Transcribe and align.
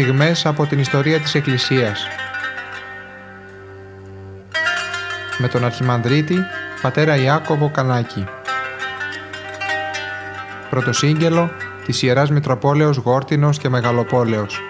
στιγμές 0.00 0.46
από 0.46 0.66
την 0.66 0.78
ιστορία 0.78 1.20
της 1.20 1.34
Εκκλησίας. 1.34 2.06
Με 5.38 5.48
τον 5.48 5.64
Αρχιμανδρίτη, 5.64 6.36
πατέρα 6.82 7.16
Ιάκωβο 7.16 7.70
Κανάκη. 7.70 8.24
Πρωτοσύγγελο 10.70 11.50
της 11.84 12.02
Ιεράς 12.02 12.30
Μητροπόλεως 12.30 12.96
Γόρτινος 12.96 13.58
και 13.58 13.68
Μεγαλοπόλεως. 13.68 14.60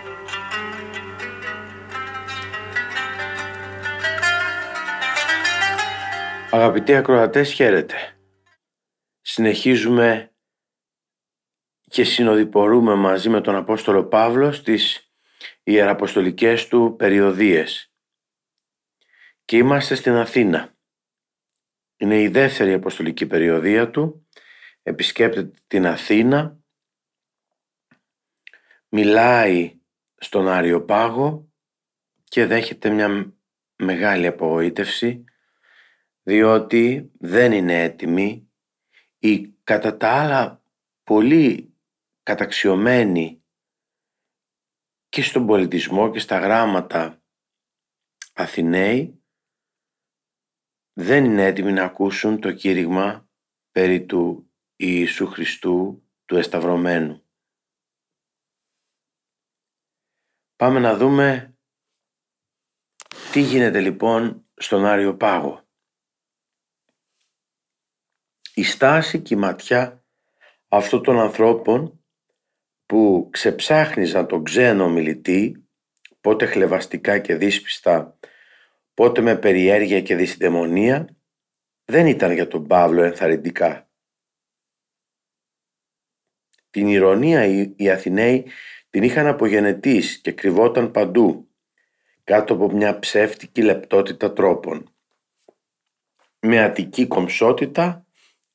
Αγαπητοί 6.51 6.95
ακροατές, 6.95 7.53
χαίρετε. 7.53 7.95
Συνεχίζουμε 9.21 10.31
και 11.89 12.05
συνοδοιπορούμε 12.05 12.95
μαζί 12.95 13.29
με 13.29 13.41
τον 13.41 13.57
Απόστολο 13.57 14.05
Παύλο 14.05 14.53
στις 14.53 15.06
ιεραποστολικές 15.67 16.69
του 16.69 16.95
περιοδίες. 16.99 17.93
Και 19.45 19.57
είμαστε 19.57 19.95
στην 19.95 20.13
Αθήνα. 20.13 20.75
Είναι 21.97 22.21
η 22.21 22.29
δεύτερη 22.29 22.73
αποστολική 22.73 23.27
περιοδία 23.27 23.91
του. 23.91 24.27
Επισκέπτεται 24.83 25.59
την 25.67 25.87
Αθήνα. 25.87 26.59
Μιλάει 28.89 29.81
στον 30.15 30.49
Άριο 30.49 30.85
Πάγο 30.85 31.49
και 32.25 32.47
δέχεται 32.47 32.91
μια 32.91 33.35
μεγάλη 33.77 34.27
απογοήτευση 34.27 35.25
διότι 36.23 37.11
δεν 37.19 37.53
είναι 37.53 37.83
έτοιμη 37.83 38.51
η 39.19 39.49
κατά 39.65 39.97
τα 39.97 40.09
άλλα 40.09 40.63
πολύ 41.03 41.75
καταξιωμένη 42.23 43.41
και 45.17 45.23
στον 45.23 45.47
πολιτισμό 45.47 46.11
και 46.11 46.19
στα 46.19 46.39
γράμματα 46.39 47.23
Αθηναίοι 48.33 49.23
δεν 50.93 51.25
είναι 51.25 51.45
έτοιμοι 51.45 51.73
να 51.73 51.85
ακούσουν 51.85 52.41
το 52.41 52.53
κήρυγμα 52.53 53.29
περί 53.71 54.07
του 54.07 54.51
Ιησού 54.77 55.27
Χριστού 55.27 56.03
του 56.25 56.37
Εσταυρωμένου. 56.37 57.25
Πάμε 60.57 60.81
να 60.81 60.97
δούμε 60.97 61.57
τι 63.33 63.41
γίνεται 63.41 63.81
λοιπόν 63.81 64.47
στον 64.55 64.85
Άριο 64.85 65.17
Πάγο. 65.17 65.69
Η 68.55 68.63
στάση 68.63 69.23
και 69.23 69.35
η 69.35 69.39
ματιά 69.39 70.05
αυτών 70.69 71.03
των 71.03 71.19
ανθρώπων 71.19 71.96
που 72.87 73.29
ξεψάχνιζαν 73.33 74.27
τον 74.27 74.45
ξένο 74.45 74.89
μιλητή, 74.89 75.69
πότε 76.21 76.47
χλεβαστικά 76.47 77.19
και 77.19 77.37
δύσπιστα, 77.37 78.19
πότε 78.95 79.21
με 79.21 79.37
περιέργεια 79.37 80.03
και 80.03 80.17
δυσιδαιμονία, 80.17 81.17
δεν 81.85 82.07
ήταν 82.07 82.33
για 82.33 82.49
τον 82.49 82.67
Παύλο 82.67 83.03
ενθαρρυντικά. 83.03 83.91
Την 86.71 86.89
ηρωνία 86.89 87.45
οι 87.77 87.91
Αθηναίοι 87.91 88.47
την 88.91 89.03
είχαν 89.03 89.27
απογενετήσει 89.27 90.21
και 90.21 90.33
κρυβόταν 90.33 90.91
παντού, 90.91 91.49
κάτω 92.25 92.55
από 92.55 92.71
μια 92.71 92.99
ψεύτικη 92.99 93.63
λεπτότητα 93.63 94.33
τρόπων. 94.33 94.95
Με 96.39 96.61
ατική 96.63 97.07
κομψότητα 97.07 98.07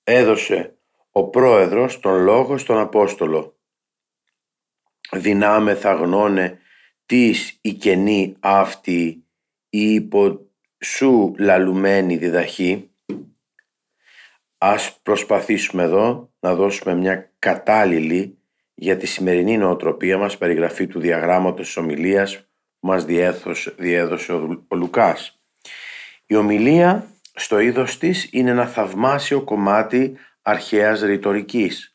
έδωσε 0.03 0.75
ο 1.11 1.29
πρόεδρος 1.29 1.99
τον 1.99 2.23
λόγο 2.23 2.57
στον 2.57 2.79
Απόστολο. 2.79 3.60
Δυνάμεθα 5.15 5.93
γνώνε 5.93 6.59
της 7.05 7.57
η 7.61 7.73
κενή 7.73 8.35
αυτή 8.39 9.25
η 9.69 9.93
υπό 9.93 10.51
σου 10.83 11.35
λαλουμένη 11.37 12.17
διδαχή. 12.17 12.89
Ας 14.57 14.99
προσπαθήσουμε 15.03 15.83
εδώ 15.83 16.33
να 16.39 16.55
δώσουμε 16.55 16.95
μια 16.95 17.31
κατάλληλη 17.39 18.37
για 18.73 18.97
τη 18.97 19.05
σημερινή 19.05 19.57
νοοτροπία 19.57 20.17
μας 20.17 20.37
περιγραφή 20.37 20.87
του 20.87 20.99
διαγράμματος 20.99 21.65
της 21.65 21.77
ομιλίας 21.77 22.37
που 22.79 22.87
μας 22.87 23.05
διέδωσε, 23.05 23.73
διέδωσε 23.77 24.33
ο, 24.33 24.65
ο 24.67 24.75
Λουκάς. 24.75 25.41
Η 26.25 26.35
ομιλία 26.35 27.07
στο 27.33 27.59
είδος 27.59 27.97
της 27.97 28.29
είναι 28.31 28.49
ένα 28.49 28.67
θαυμάσιο 28.67 29.41
κομμάτι 29.41 30.17
αρχαίας 30.41 31.01
ρητορικής, 31.01 31.90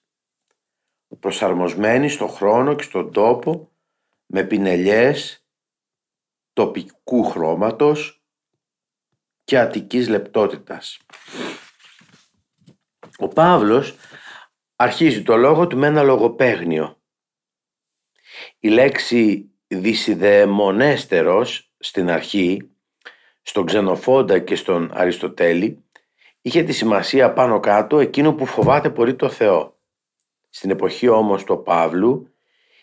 προσαρμοσμένη 1.21 2.09
στο 2.09 2.27
χρόνο 2.27 2.75
και 2.75 2.83
στον 2.83 3.13
τόπο 3.13 3.71
με 4.27 4.45
πινελιές 4.45 5.47
τοπικού 6.53 7.25
χρώματος 7.25 8.23
και 9.45 9.59
αττικής 9.59 10.09
λεπτότητας. 10.09 10.99
Ο 13.19 13.29
Παύλος 13.29 13.97
αρχίζει 14.77 15.23
το 15.23 15.37
λόγο 15.37 15.67
του 15.67 15.77
με 15.77 15.87
ένα 15.87 16.03
λογοπαίγνιο. 16.03 17.01
Η 18.59 18.69
λέξη 18.69 19.51
δυσιδαιμονέστερος 19.67 21.73
στην 21.79 22.11
αρχή, 22.11 22.71
στον 23.43 23.67
Ξενοφόντα 23.67 24.39
και 24.39 24.55
στον 24.55 24.91
Αριστοτέλη, 24.95 25.85
είχε 26.41 26.63
τη 26.63 26.73
σημασία 26.73 27.33
πάνω 27.33 27.61
κάτω 27.61 27.99
εκείνο 27.99 28.35
που 28.35 28.47
φοβάται 28.47 28.91
πολύ 28.91 29.15
το 29.15 29.29
Θεό. 29.29 29.76
Στην 30.57 30.71
εποχή 30.71 31.09
όμως 31.09 31.45
του 31.45 31.63
Παύλου 31.63 32.33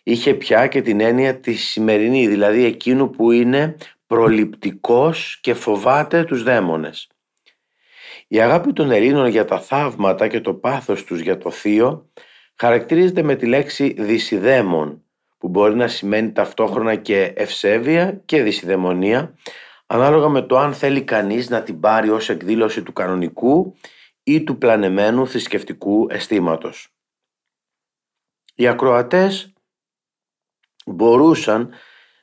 είχε 0.03 0.33
πια 0.33 0.67
και 0.67 0.81
την 0.81 0.99
έννοια 0.99 1.39
της 1.39 1.69
σημερινή, 1.69 2.27
δηλαδή 2.27 2.63
εκείνου 2.65 3.09
που 3.09 3.31
είναι 3.31 3.75
προληπτικός 4.07 5.39
και 5.41 5.53
φοβάται 5.53 6.23
τους 6.23 6.43
δαίμονες. 6.43 7.07
Η 8.27 8.39
αγάπη 8.41 8.73
των 8.73 8.91
Ελλήνων 8.91 9.27
για 9.27 9.45
τα 9.45 9.59
θαύματα 9.59 10.27
και 10.27 10.41
το 10.41 10.53
πάθος 10.53 11.03
τους 11.03 11.19
για 11.19 11.37
το 11.37 11.51
Θείο 11.51 12.09
χαρακτηρίζεται 12.55 13.21
με 13.21 13.35
τη 13.35 13.45
λέξη 13.45 13.95
δυσιδαίμον 13.97 15.03
που 15.37 15.47
μπορεί 15.47 15.75
να 15.75 15.87
σημαίνει 15.87 16.31
ταυτόχρονα 16.31 16.95
και 16.95 17.33
ευσέβεια 17.35 18.21
και 18.25 18.43
δυσιδαιμονία 18.43 19.33
ανάλογα 19.85 20.29
με 20.29 20.41
το 20.41 20.57
αν 20.57 20.73
θέλει 20.73 21.01
κανείς 21.01 21.49
να 21.49 21.61
την 21.61 21.79
πάρει 21.79 22.09
ως 22.09 22.29
εκδήλωση 22.29 22.83
του 22.83 22.93
κανονικού 22.93 23.75
ή 24.23 24.43
του 24.43 24.57
πλανεμένου 24.57 25.27
θρησκευτικού 25.27 26.07
αισθήματος. 26.09 26.87
Οι 28.55 28.67
ακροατές 28.67 29.53
μπορούσαν 30.85 31.73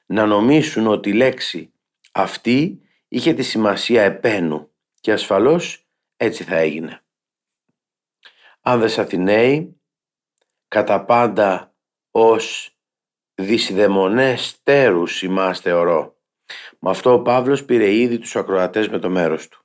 να 0.07 0.27
νομίσουν 0.27 0.87
ότι 0.87 1.09
η 1.09 1.13
λέξη 1.13 1.73
αυτή 2.13 2.81
είχε 3.09 3.33
τη 3.33 3.43
σημασία 3.43 4.03
επένου 4.03 4.71
και 5.01 5.13
ασφαλώς 5.13 5.87
έτσι 6.17 6.45
θα 6.45 6.57
έγινε. 6.57 7.03
Άνδρες 8.61 8.99
Αθηναίοι, 8.99 9.81
κατά 10.69 11.05
πάντα 11.05 11.75
ως 12.11 12.77
δυσιδαιμονές 13.35 14.63
τέρους 14.63 15.23
ημάς 15.23 15.61
θεωρώ. 15.61 16.15
Με 16.79 16.91
αυτό 16.91 17.13
ο 17.13 17.23
Παύλος 17.23 17.65
πήρε 17.65 17.95
ήδη 17.95 18.19
τους 18.19 18.37
ακροατές 18.37 18.89
με 18.89 18.99
το 18.99 19.11
μέρος 19.11 19.49
του. 19.49 19.65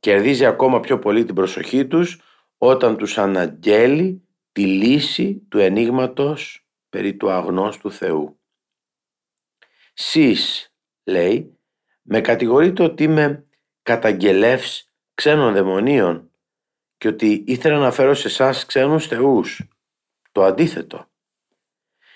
Κερδίζει 0.00 0.46
ακόμα 0.46 0.80
πιο 0.80 0.98
πολύ 0.98 1.24
την 1.24 1.34
προσοχή 1.34 1.86
τους 1.86 2.20
όταν 2.58 2.96
τους 2.96 3.18
αναγγέλει 3.18 4.27
τη 4.58 4.66
λύση 4.66 5.46
του 5.48 5.58
ενίγματος 5.58 6.66
περί 6.88 7.16
του 7.16 7.30
αγνώστου 7.30 7.90
Θεού. 7.90 8.40
Σεις, 9.94 10.72
λέει, 11.04 11.58
με 12.02 12.20
κατηγορείτε 12.20 12.82
ότι 12.82 13.02
είμαι 13.02 13.44
καταγγελεύς 13.82 14.90
ξένων 15.14 15.52
δαιμονίων 15.52 16.30
και 16.96 17.08
ότι 17.08 17.44
ήθελα 17.46 17.78
να 17.78 17.90
φέρω 17.90 18.14
σε 18.14 18.28
εσάς 18.28 18.66
ξένους 18.66 19.06
θεούς. 19.06 19.68
Το 20.32 20.44
αντίθετο. 20.44 21.08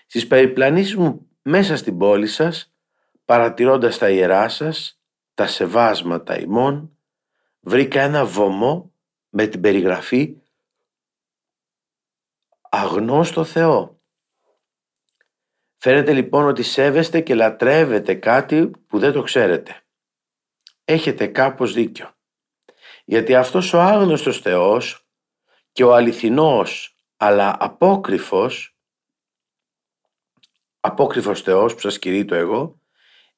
Στις 0.07 0.27
περιπλανήσεις 0.27 0.97
μου 0.97 1.29
μέσα 1.43 1.77
στην 1.77 1.99
πόλη 1.99 2.27
σας 2.27 2.75
παρατηρώντας 3.25 3.99
τα 3.99 4.11
ιερά 4.11 4.49
σας, 4.49 5.01
τα 5.35 5.47
σεβάσματα 5.47 6.41
ημών, 6.41 6.99
βρήκα 7.61 8.01
ένα 8.01 8.25
βωμό 8.25 8.95
με 9.29 9.47
την 9.47 9.61
περιγραφή 9.61 10.42
αγνώστο 12.75 13.45
Θεό. 13.45 14.01
Φαίνεται 15.77 16.13
λοιπόν 16.13 16.47
ότι 16.47 16.63
σέβεστε 16.63 17.21
και 17.21 17.35
λατρεύετε 17.35 18.15
κάτι 18.15 18.71
που 18.87 18.99
δεν 18.99 19.13
το 19.13 19.23
ξέρετε. 19.23 19.83
Έχετε 20.85 21.27
κάπως 21.27 21.73
δίκιο. 21.73 22.15
Γιατί 23.05 23.35
αυτός 23.35 23.73
ο 23.73 23.81
άγνωστος 23.81 24.41
Θεός 24.41 25.07
και 25.73 25.85
ο 25.85 25.95
αληθινός 25.95 26.97
αλλά 27.17 27.57
απόκριφος 27.61 28.77
απόκριφος 30.81 31.43
Θεός 31.43 31.75
που 31.75 31.81
σας 31.81 31.99
κηρύττω 31.99 32.35
εγώ 32.35 32.81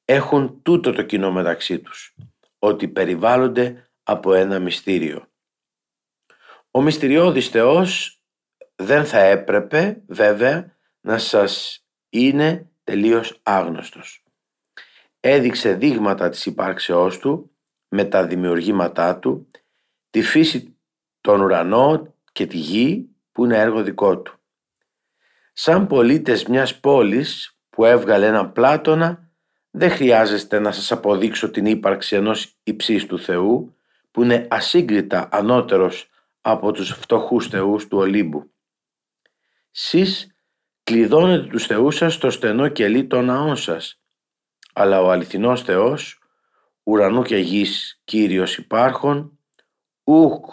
έχουν 0.05 0.61
τούτο 0.61 0.91
το 0.91 1.03
κοινό 1.03 1.31
μεταξύ 1.31 1.79
τους, 1.79 2.15
ότι 2.59 2.87
περιβάλλονται 2.87 3.89
από 4.03 4.33
ένα 4.33 4.59
μυστήριο. 4.59 5.27
Ο 6.71 6.81
μυστηριώδης 6.81 7.49
Θεός 7.49 8.14
δεν 8.75 9.05
θα 9.05 9.19
έπρεπε 9.19 10.01
βέβαια 10.07 10.75
να 11.01 11.17
σας 11.17 11.85
είναι 12.09 12.69
τελείως 12.83 13.39
άγνωστος. 13.43 14.23
Έδειξε 15.19 15.73
δείγματα 15.73 16.29
της 16.29 16.45
υπάρξεώς 16.45 17.17
του 17.19 17.51
με 17.87 18.05
τα 18.05 18.27
δημιουργήματά 18.27 19.19
του, 19.19 19.47
τη 20.09 20.21
φύση 20.21 20.77
των 21.21 21.41
ουρανών 21.41 22.13
και 22.31 22.45
τη 22.45 22.57
γη 22.57 23.09
που 23.31 23.43
είναι 23.43 23.57
έργο 23.57 23.83
δικό 23.83 24.17
του. 24.17 24.39
Σαν 25.53 25.87
πολίτες 25.87 26.45
μιας 26.45 26.79
πόλης 26.79 27.57
που 27.69 27.85
έβγαλε 27.85 28.27
έναν 28.27 28.51
Πλάτωνα 28.51 29.29
δεν 29.71 29.89
χρειάζεστε 29.89 30.59
να 30.59 30.71
σας 30.71 30.91
αποδείξω 30.91 31.51
την 31.51 31.65
ύπαρξη 31.65 32.15
ενός 32.15 32.57
υψίστου 32.63 33.19
Θεού 33.19 33.75
που 34.11 34.23
είναι 34.23 34.47
ασύγκριτα 34.49 35.29
ανώτερος 35.31 36.09
από 36.41 36.71
τους 36.71 36.89
φτωχούς 36.89 37.47
θεούς 37.47 37.87
του 37.87 37.97
Ολύμπου. 37.97 38.51
Σεις 39.77 40.27
κλειδώνετε 40.83 41.47
τους 41.47 41.65
θεούς 41.65 41.95
σας 41.95 42.13
στο 42.13 42.29
στενό 42.29 42.67
κελί 42.67 43.07
των 43.07 43.25
ναών 43.25 43.55
σας, 43.55 44.01
αλλά 44.73 45.01
ο 45.01 45.11
αληθινός 45.11 45.61
Θεός, 45.61 46.19
ουρανού 46.83 47.21
και 47.23 47.37
γης 47.37 48.01
Κύριος 48.03 48.57
υπάρχων, 48.57 49.39
ουκ 50.03 50.45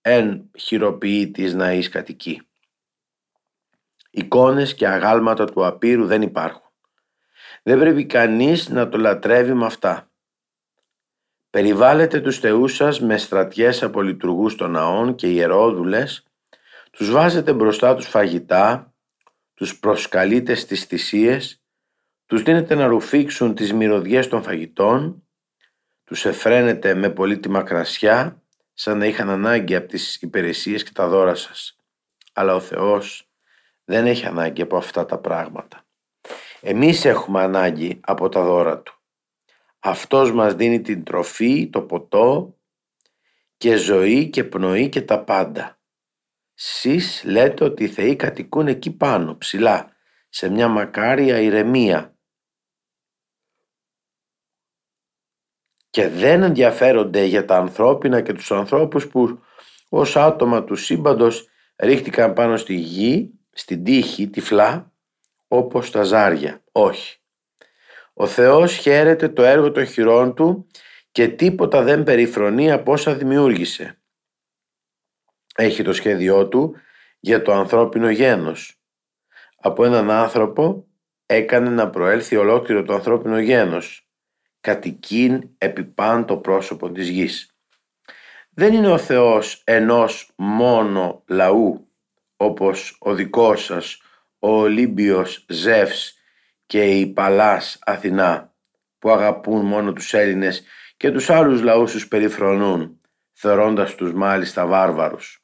εν 0.00 0.50
χειροποιήτης 0.58 1.54
ναής 1.54 1.88
κατοικεί. 1.88 2.48
Εικόνες 4.10 4.74
και 4.74 4.88
αγάλματα 4.88 5.44
του 5.44 5.66
απείρου 5.66 6.06
δεν 6.06 6.22
υπάρχουν. 6.22 6.70
Δεν 7.62 7.78
πρέπει 7.78 8.06
κανείς 8.06 8.68
να 8.68 8.88
το 8.88 8.98
λατρεύει 8.98 9.54
με 9.54 9.66
αυτά. 9.66 10.10
Περιβάλλετε 11.50 12.20
τους 12.20 12.38
θεούς 12.38 12.74
σας 12.74 13.00
με 13.00 13.18
στρατιές 13.18 13.82
από 13.82 14.02
λειτουργούς 14.02 14.56
των 14.56 14.70
ναών 14.70 15.14
και 15.14 15.26
ιερόδουλες, 15.26 16.27
τους 16.98 17.10
βάζετε 17.10 17.52
μπροστά 17.52 17.94
τους 17.94 18.06
φαγητά, 18.06 18.94
τους 19.54 19.78
προσκαλείτε 19.78 20.54
στις 20.54 20.84
θυσίες, 20.84 21.62
τους 22.26 22.42
δίνετε 22.42 22.74
να 22.74 22.86
ρουφήξουν 22.86 23.54
τις 23.54 23.72
μυρωδιές 23.72 24.28
των 24.28 24.42
φαγητών, 24.42 25.28
τους 26.04 26.24
εφραίνετε 26.24 26.94
με 26.94 27.10
πολύτιμα 27.10 27.62
κρασιά, 27.62 28.42
σαν 28.72 28.98
να 28.98 29.06
είχαν 29.06 29.30
ανάγκη 29.30 29.74
από 29.74 29.88
τις 29.88 30.16
υπηρεσίες 30.16 30.82
και 30.82 30.90
τα 30.92 31.08
δώρα 31.08 31.34
σας. 31.34 31.76
Αλλά 32.32 32.54
ο 32.54 32.60
Θεός 32.60 33.30
δεν 33.84 34.06
έχει 34.06 34.26
ανάγκη 34.26 34.62
από 34.62 34.76
αυτά 34.76 35.04
τα 35.04 35.18
πράγματα. 35.18 35.86
Εμείς 36.60 37.04
έχουμε 37.04 37.40
ανάγκη 37.40 38.00
από 38.00 38.28
τα 38.28 38.44
δώρα 38.44 38.82
Του. 38.82 38.94
Αυτός 39.78 40.32
μας 40.32 40.54
δίνει 40.54 40.80
την 40.80 41.04
τροφή, 41.04 41.68
το 41.70 41.82
ποτό 41.82 42.56
και 43.56 43.76
ζωή 43.76 44.28
και 44.30 44.44
πνοή 44.44 44.88
και 44.88 45.02
τα 45.02 45.24
πάντα. 45.24 45.77
Σεις 46.60 47.24
λέτε 47.24 47.64
ότι 47.64 47.84
οι 47.84 47.88
θεοί 47.88 48.16
κατοικούν 48.16 48.66
εκεί 48.66 48.90
πάνω, 48.90 49.36
ψηλά, 49.36 49.96
σε 50.28 50.48
μια 50.48 50.68
μακάρια 50.68 51.40
ηρεμία. 51.40 52.16
Και 55.90 56.08
δεν 56.08 56.42
ενδιαφέρονται 56.42 57.24
για 57.24 57.44
τα 57.44 57.56
ανθρώπινα 57.56 58.20
και 58.20 58.32
τους 58.32 58.52
ανθρώπους 58.52 59.08
που 59.08 59.40
ως 59.88 60.16
άτομα 60.16 60.64
του 60.64 60.76
σύμπαντος 60.76 61.48
ρίχτηκαν 61.76 62.32
πάνω 62.32 62.56
στη 62.56 62.74
γη, 62.74 63.38
στην 63.50 63.84
τύχη, 63.84 64.28
τυφλά, 64.28 64.92
όπως 65.48 65.90
τα 65.90 66.02
ζάρια. 66.02 66.64
Όχι. 66.72 67.18
Ο 68.14 68.26
Θεός 68.26 68.76
χαίρεται 68.76 69.28
το 69.28 69.42
έργο 69.42 69.72
των 69.72 69.86
χειρών 69.86 70.34
Του 70.34 70.66
και 71.10 71.28
τίποτα 71.28 71.82
δεν 71.82 72.02
περιφρονεί 72.02 72.72
από 72.72 72.92
όσα 72.92 73.14
δημιούργησε. 73.14 73.97
Έχει 75.60 75.82
το 75.82 75.92
σχέδιό 75.92 76.48
Του 76.48 76.76
για 77.20 77.42
το 77.42 77.52
ανθρώπινο 77.52 78.10
γένος. 78.10 78.80
Από 79.56 79.84
έναν 79.84 80.10
άνθρωπο 80.10 80.86
έκανε 81.26 81.70
να 81.70 81.90
προέλθει 81.90 82.36
ολόκληρο 82.36 82.82
το 82.82 82.94
ανθρώπινο 82.94 83.38
γένος. 83.38 84.08
Κατοικήν 84.60 85.48
επί 85.58 85.94
το 86.26 86.36
πρόσωπο 86.36 86.92
της 86.92 87.08
γης. 87.08 87.56
Δεν 88.50 88.74
είναι 88.74 88.88
ο 88.88 88.98
Θεός 88.98 89.62
ενός 89.64 90.32
μόνο 90.36 91.22
λαού 91.28 91.88
όπως 92.36 92.96
ο 93.00 93.14
δικός 93.14 93.64
σας, 93.64 94.02
ο 94.38 94.48
Ολύμπιος 94.48 95.44
Ζεύς 95.48 96.14
και 96.66 96.98
η 96.98 97.06
Παλάς 97.06 97.78
Αθηνά 97.80 98.54
που 98.98 99.10
αγαπούν 99.10 99.66
μόνο 99.66 99.92
τους 99.92 100.14
Έλληνες 100.14 100.64
και 100.96 101.10
τους 101.10 101.30
άλλους 101.30 101.62
λαούς 101.62 101.92
τους 101.92 102.08
περιφρονούν, 102.08 103.00
θεωρώντας 103.32 103.94
τους 103.94 104.12
μάλιστα 104.12 104.66
βάρβαρους. 104.66 105.42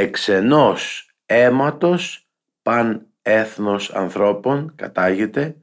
Εξενός 0.00 1.10
αίματος 1.26 2.28
παν 2.62 3.06
έθνος 3.22 3.90
ανθρώπων 3.90 4.74
κατάγεται 4.76 5.56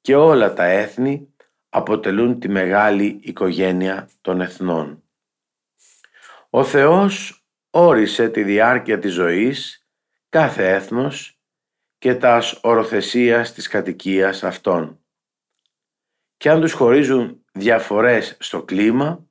και 0.00 0.16
όλα 0.16 0.52
τα 0.52 0.64
έθνη 0.64 1.34
αποτελούν 1.68 2.40
τη 2.40 2.48
μεγάλη 2.48 3.18
οικογένεια 3.22 4.08
των 4.20 4.40
εθνών. 4.40 5.02
Ο 6.50 6.64
Θεός 6.64 7.44
όρισε 7.70 8.28
τη 8.28 8.42
διάρκεια 8.42 8.98
της 8.98 9.12
ζωής 9.12 9.86
κάθε 10.28 10.68
έθνος 10.74 11.40
και 11.98 12.14
τας 12.14 12.58
οροθεσίας 12.62 13.52
της 13.52 13.68
κατοικίας 13.68 14.44
αυτών. 14.44 15.00
Και 16.36 16.50
αν 16.50 16.60
τους 16.60 16.72
χωρίζουν 16.72 17.44
διαφορές 17.52 18.36
στο 18.40 18.62
κλίμα, 18.62 19.26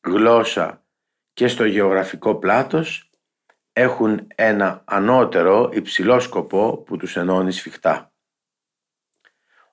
γλώσσα 0.00 0.84
και 1.32 1.48
στο 1.48 1.64
γεωγραφικό 1.64 2.34
πλάτος, 2.34 3.06
έχουν 3.72 4.26
ένα 4.34 4.82
ανώτερο 4.84 5.70
υψηλό 5.72 6.20
σκοπό 6.20 6.76
που 6.76 6.96
τους 6.96 7.16
ενώνει 7.16 7.52
σφιχτά. 7.52 8.12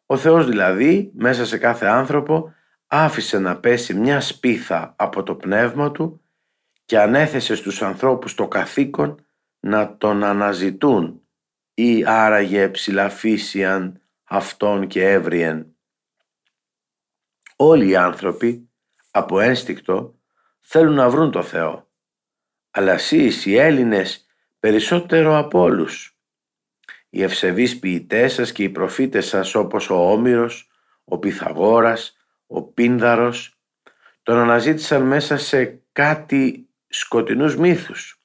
Ο 0.06 0.18
Θεός 0.18 0.48
δηλαδή 0.48 1.12
μέσα 1.16 1.46
σε 1.46 1.57
κάθε 1.57 1.86
άνθρωπο 1.86 2.54
άφησε 2.88 3.40
να 3.40 3.60
πέσει 3.60 3.94
μια 3.94 4.22
σπίθα 4.22 4.96
από 4.98 5.24
το 5.24 5.36
πνεύμα 5.36 5.92
του 5.92 6.22
και 6.86 7.00
ανέθεσε 7.00 7.56
στους 7.56 7.81
ανθρώπους 7.81 8.36
το 8.36 8.48
καθήκον 8.48 9.25
να 9.60 9.98
τον 9.98 10.24
αναζητούν 10.24 11.22
ή 11.74 12.06
άραγε 12.06 12.69
ψηλαφίσιαν 12.69 14.01
αυτόν 14.24 14.88
και 14.88 15.10
έβριεν. 15.10 15.75
Όλοι 17.56 17.90
οι 17.90 17.96
άνθρωποι 17.96 18.69
από 19.12 19.40
ένστικτο 19.40 20.19
θέλουν 20.60 20.94
να 20.94 21.10
βρουν 21.10 21.31
το 21.31 21.44
Θεό, 21.44 21.88
αλλά 22.72 22.94
εσείς 22.94 23.46
οι 23.46 23.56
Έλληνες 23.56 24.26
περισσότερο 24.60 25.38
από 25.38 25.60
όλους. 25.60 26.18
Οι 27.10 27.24
ευσεβείς 27.24 27.80
ποιητές 27.80 28.34
σας 28.34 28.52
και 28.52 28.64
οι 28.64 28.70
προφήτες 28.70 29.28
σας 29.28 29.56
όπως 29.56 29.90
ο 29.90 30.12
Όμηρος, 30.12 30.70
ο 31.04 31.18
Πυθαγόρας, 31.18 32.18
ο 32.48 32.64
Πίνδαρος, 32.64 33.58
τον 34.24 34.38
αναζήτησαν 34.38 35.02
μέσα 35.02 35.38
σε 35.38 35.82
κάτι 35.92 36.70
σκοτεινούς 36.88 37.58
μύθους 37.58 38.20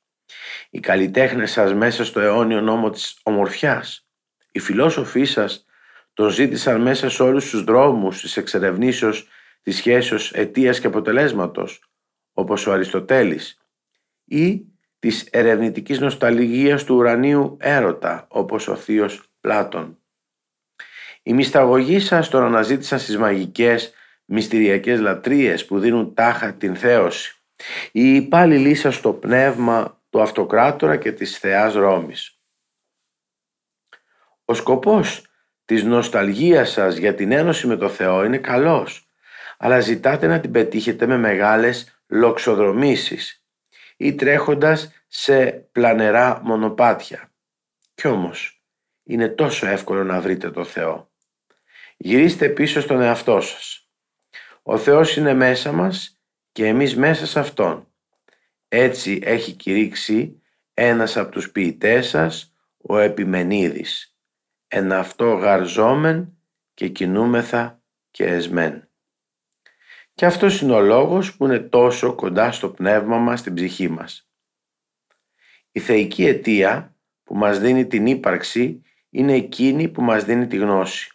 οι 0.75 0.81
καλλιτέχνες 0.81 1.51
σας 1.51 1.75
μέσα 1.75 2.05
στο 2.05 2.21
αιώνιο 2.21 2.61
νόμο 2.61 2.91
της 2.91 3.19
ομορφιάς. 3.23 4.07
Οι 4.51 4.59
φιλόσοφοι 4.59 5.25
σας 5.25 5.65
τον 6.13 6.31
ζήτησαν 6.31 6.81
μέσα 6.81 7.11
σε 7.11 7.23
όλους 7.23 7.51
τους 7.51 7.65
δρόμους 7.65 8.21
της 8.21 8.37
εξερευνήσεως 8.37 9.29
της 9.63 9.77
σχέσεως 9.77 10.33
αιτίας 10.33 10.81
και 10.81 10.87
αποτελέσματος, 10.87 11.85
όπως 12.33 12.67
ο 12.67 12.73
Αριστοτέλης, 12.73 13.59
ή 14.25 14.67
της 14.99 15.29
ερευνητικής 15.31 16.01
νοσταλγίας 16.01 16.85
του 16.85 16.95
ουρανίου 16.95 17.57
έρωτα, 17.61 18.27
όπως 18.29 18.69
ο 18.69 18.77
θείος 18.77 19.29
Πλάτων. 19.41 19.99
Οι 21.23 21.33
μυσταγωγοί 21.33 22.01
σας 22.01 22.29
τον 22.29 22.43
αναζήτησαν 22.43 22.99
στις 22.99 23.17
μαγικές 23.17 23.93
μυστηριακές 24.25 25.01
λατρείες 25.01 25.67
που 25.67 25.79
δίνουν 25.79 26.15
τάχα 26.15 26.55
την 26.55 26.77
θέωση. 26.77 27.43
Οι 27.93 28.15
υπάλληλοι 28.15 28.75
σας 28.75 28.95
στο 28.95 29.13
πνεύμα 29.13 30.03
του 30.11 30.23
Αυτοκράτορα 30.23 30.97
και 30.97 31.13
της 31.13 31.39
Θεάς 31.39 31.75
Ρώμης. 31.75 32.39
Ο 34.45 34.55
σκοπός 34.55 35.27
της 35.65 35.85
νοσταλγίας 35.85 36.71
σας 36.71 36.97
για 36.97 37.15
την 37.15 37.33
ένωση 37.33 37.67
με 37.67 37.77
το 37.77 37.89
Θεό 37.89 38.25
είναι 38.25 38.39
καλός, 38.39 39.09
αλλά 39.59 39.81
ζητάτε 39.81 40.27
να 40.27 40.41
την 40.41 40.51
πετύχετε 40.51 41.07
με 41.07 41.17
μεγάλες 41.17 42.03
λοξοδρομήσεις 42.09 43.44
ή 44.05 44.15
τρέχοντας 44.15 44.91
σε 45.09 45.51
πλανερά 45.51 46.41
μονοπάτια. 46.43 47.33
Κι 47.95 48.07
όμως 48.07 48.63
είναι 49.03 49.29
τόσο 49.29 49.67
εύκολο 49.67 50.05
να 50.05 50.21
βρείτε 50.21 50.51
το 50.51 50.65
Θεό. 50.65 51.11
Γυρίστε 51.97 52.49
πίσω 52.49 52.81
στον 52.81 53.01
εαυτό 53.01 53.41
σας. 53.41 53.89
Ο 54.63 54.79
Θεός 54.79 55.17
είναι 55.17 55.35
μέσα 55.35 55.73
μας 55.73 56.21
και 56.53 56.67
εμείς 56.67 56.97
μέσα 56.97 57.27
σε 57.27 57.41
Αυτόν. 57.41 57.89
Έτσι 58.69 59.21
έχει 59.23 59.53
κηρύξει 59.53 60.43
ένας 60.75 61.17
από 61.17 61.31
τους 61.31 61.51
ποιητές 61.51 62.09
σας, 62.09 62.55
ο 62.77 62.99
Επιμενίδης. 62.99 64.17
Εν 64.69 64.93
αυτό 64.93 65.33
γαρζόμεν 65.35 66.39
και 66.75 66.89
κινούμεθα 66.89 67.83
και 68.11 68.25
εσμέν. 68.25 68.84
Και 70.15 70.27
αυτός 70.27 70.61
είναι 70.61 70.73
ο 70.73 70.81
λόγος 70.81 71.37
που 71.37 71.45
είναι 71.45 71.59
τόσο 71.59 72.15
κοντά 72.15 72.53
στο 72.53 72.71
πνεύμα 72.71 73.19
μας, 73.19 73.41
στην 73.41 73.55
ψυχή 73.55 73.89
μας. 73.89 74.29
Η 75.73 75.81
θεϊκή 75.81 76.27
αιτία 76.27 76.97
που 77.23 77.37
μας 77.37 77.59
δίνει 77.59 77.87
την 77.87 78.07
ύπαρξη 78.07 78.83
είναι 79.11 79.35
εκείνη 79.35 79.89
που 79.89 80.03
μας 80.03 80.25
δίνει 80.25 80.47
τη 80.47 80.57
γνώση. 80.57 81.13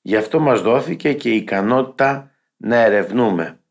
Γι' 0.00 0.16
αυτό 0.16 0.40
μας 0.40 0.60
δόθηκε 0.60 1.12
και 1.12 1.32
η 1.32 1.36
ικανότητα 1.36 2.30
να 2.56 2.76
ερευνούμε 2.76 3.62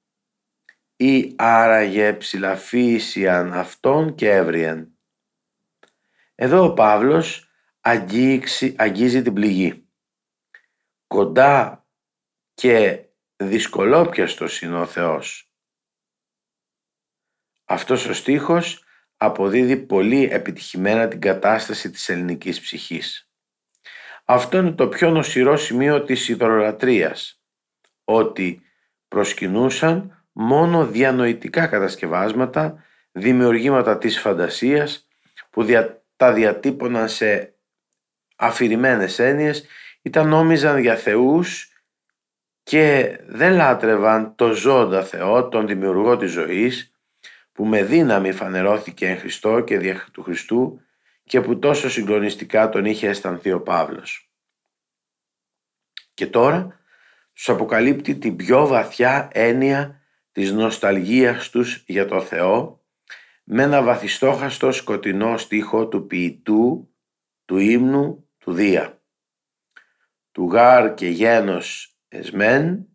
ή 0.96 1.34
άραγε 1.38 2.14
ψηλαφίσιαν 2.14 3.54
αυτόν 3.54 4.16
και 4.16 4.32
έβριεν. 4.32 4.92
Εδώ 6.36 6.64
ο 6.64 6.74
Παύλος 6.74 7.50
αγγίξει, 7.82 8.76
αγγίζει 8.78 9.22
την 9.22 9.34
πληγή. 9.34 9.88
Κοντά 11.08 11.86
και 12.54 13.07
δυσκολόπιαστος 13.38 14.62
είναι 14.62 14.80
ο 14.80 14.86
Θεός. 14.86 15.52
Αυτός 17.66 18.06
ο 18.06 18.14
στίχος 18.14 18.84
αποδίδει 19.18 19.78
πολύ 19.78 20.30
επιτυχημένα 20.32 21.08
την 21.08 21.22
κατάσταση 21.22 21.90
της 21.90 22.10
ελληνικής 22.10 22.62
ψυχής. 22.62 23.32
Αυτό 24.26 24.58
είναι 24.58 24.72
το 24.72 24.88
πιο 24.88 25.10
νοσηρό 25.10 25.58
σημείο 25.58 26.04
της 26.04 26.30
ιδωρολατρίας, 26.30 27.42
ότι 28.04 28.62
προσκυνούσαν 29.08 30.26
μόνο 30.32 30.86
διανοητικά 30.86 31.68
κατασκευάσματα, 31.68 32.84
δημιουργήματα 33.12 33.98
της 33.98 34.20
φαντασίας 34.20 35.08
που 35.50 35.64
δια, 35.64 36.04
τα 36.16 36.34
διατύπωναν 36.34 37.10
σε 37.10 37.56
αφηρημένες 38.36 39.20
έννοιες, 39.20 39.66
ήταν 40.02 40.28
νόμιζαν 40.28 40.78
για 40.78 40.96
θεούς 40.96 41.72
και 42.68 43.20
δεν 43.28 43.54
λάτρευαν 43.54 44.36
το 44.36 44.54
ζώντα 44.54 45.04
Θεό, 45.04 45.50
τον 45.50 45.68
δημιουργό 45.68 46.18
της 46.18 46.32
ζωής, 46.32 46.92
που 47.52 47.66
με 47.66 47.84
δύναμη 47.84 48.32
φανερώθηκε 48.32 49.08
εν 49.08 49.18
Χριστώ 49.18 49.60
και 49.60 49.78
δια 49.78 50.08
του 50.12 50.24
Χριστού 50.24 50.82
και 51.24 51.42
που 51.42 51.60
τόσο 51.60 51.90
συγκλονιστικά 51.90 52.70
τον 52.70 52.86
είχε 52.86 53.08
αισθανθεί 53.08 53.52
ο 53.52 53.62
Παύλος. 53.62 54.32
Και 56.14 56.28
τώρα 56.28 56.80
τους 57.34 57.50
αποκαλύπτει 57.50 58.16
την 58.16 58.36
πιο 58.36 58.68
βαθιά 58.68 59.28
έννοια 59.32 60.02
της 60.32 60.52
νοσταλγίας 60.52 61.50
τους 61.50 61.84
για 61.88 62.06
το 62.06 62.22
Θεό 62.22 62.84
με 63.44 63.64
ένα 63.64 63.82
βαθιστόχαστο 63.82 64.72
σκοτεινό 64.72 65.38
στίχο 65.38 65.88
του 65.88 66.08
ποιητού, 66.08 66.94
του 67.46 67.58
ύμνου, 67.58 68.30
του 68.38 68.54
Δία. 68.54 69.02
Του 70.32 70.50
γάρ 70.52 70.94
και 70.94 71.08
γένος 71.08 71.92
εσμέν, 72.08 72.88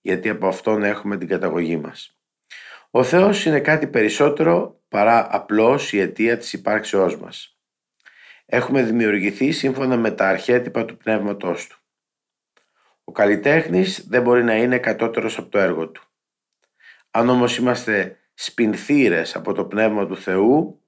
γιατί 0.00 0.28
από 0.28 0.46
αυτόν 0.46 0.82
έχουμε 0.82 1.16
την 1.16 1.28
καταγωγή 1.28 1.76
μας. 1.76 2.18
Ο 2.90 3.02
Θεός 3.02 3.44
είναι 3.44 3.60
κάτι 3.60 3.86
περισσότερο 3.86 4.80
παρά 4.88 5.28
απλώς 5.30 5.92
η 5.92 6.00
αιτία 6.00 6.36
της 6.36 6.52
υπάρξεώς 6.52 7.18
μας. 7.18 7.58
Έχουμε 8.46 8.82
δημιουργηθεί 8.82 9.52
σύμφωνα 9.52 9.96
με 9.96 10.10
τα 10.10 10.28
αρχέτυπα 10.28 10.84
του 10.84 10.96
πνεύματός 10.96 11.66
του. 11.66 11.78
Ο 13.04 13.12
καλλιτέχνης 13.12 14.06
δεν 14.08 14.22
μπορεί 14.22 14.44
να 14.44 14.56
είναι 14.56 14.78
κατώτερος 14.78 15.38
από 15.38 15.48
το 15.48 15.58
έργο 15.58 15.88
του. 15.88 16.02
Αν 17.10 17.28
όμως 17.28 17.56
είμαστε 17.56 18.18
σπινθήρες 18.34 19.36
από 19.36 19.52
το 19.52 19.64
πνεύμα 19.64 20.06
του 20.06 20.16
Θεού, 20.16 20.82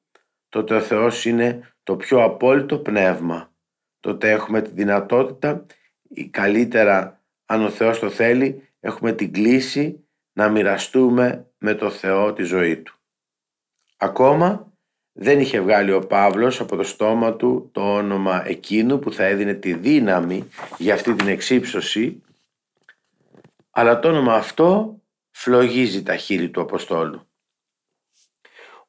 τότε 0.49 0.75
ο 0.75 0.81
Θεός 0.81 1.25
είναι 1.25 1.75
το 1.83 1.97
πιο 1.97 2.23
απόλυτο 2.23 2.79
πνεύμα. 2.79 3.53
Τότε 4.01 4.31
έχουμε 4.31 4.63
τη 4.63 4.71
δυνατότητα, 4.71 5.67
ή 6.09 6.29
καλύτερα 6.29 7.20
αν 7.51 7.65
ο 7.65 7.71
Θεός 7.71 7.99
το 7.99 8.11
θέλει, 8.11 8.69
έχουμε 8.81 9.13
την 9.13 9.33
κλίση 9.33 10.05
να 10.33 10.49
μοιραστούμε 10.49 11.47
με 11.59 11.75
το 11.75 11.91
Θεό 11.91 12.33
τη 12.33 12.43
ζωή 12.43 12.77
του. 12.77 12.95
Ακόμα 13.97 14.73
δεν 15.13 15.41
είχε 15.41 15.61
βγάλει 15.61 15.93
ο 15.93 16.07
Παύλος 16.07 16.61
από 16.61 16.77
το 16.77 16.83
στόμα 16.83 17.37
του 17.37 17.69
το 17.73 17.95
όνομα 17.95 18.49
εκείνου 18.49 18.99
που 18.99 19.13
θα 19.13 19.25
έδινε 19.25 19.55
τη 19.55 19.75
δύναμη 19.75 20.49
για 20.79 20.95
αυτή 20.95 21.15
την 21.15 21.29
εξύψωση 21.29 22.23
αλλά 23.71 23.99
το 23.99 24.09
όνομα 24.09 24.35
αυτό 24.35 25.01
φλογίζει 25.31 26.03
τα 26.03 26.17
χείλη 26.17 26.51
του 26.51 26.61
Αποστόλου. 26.61 27.27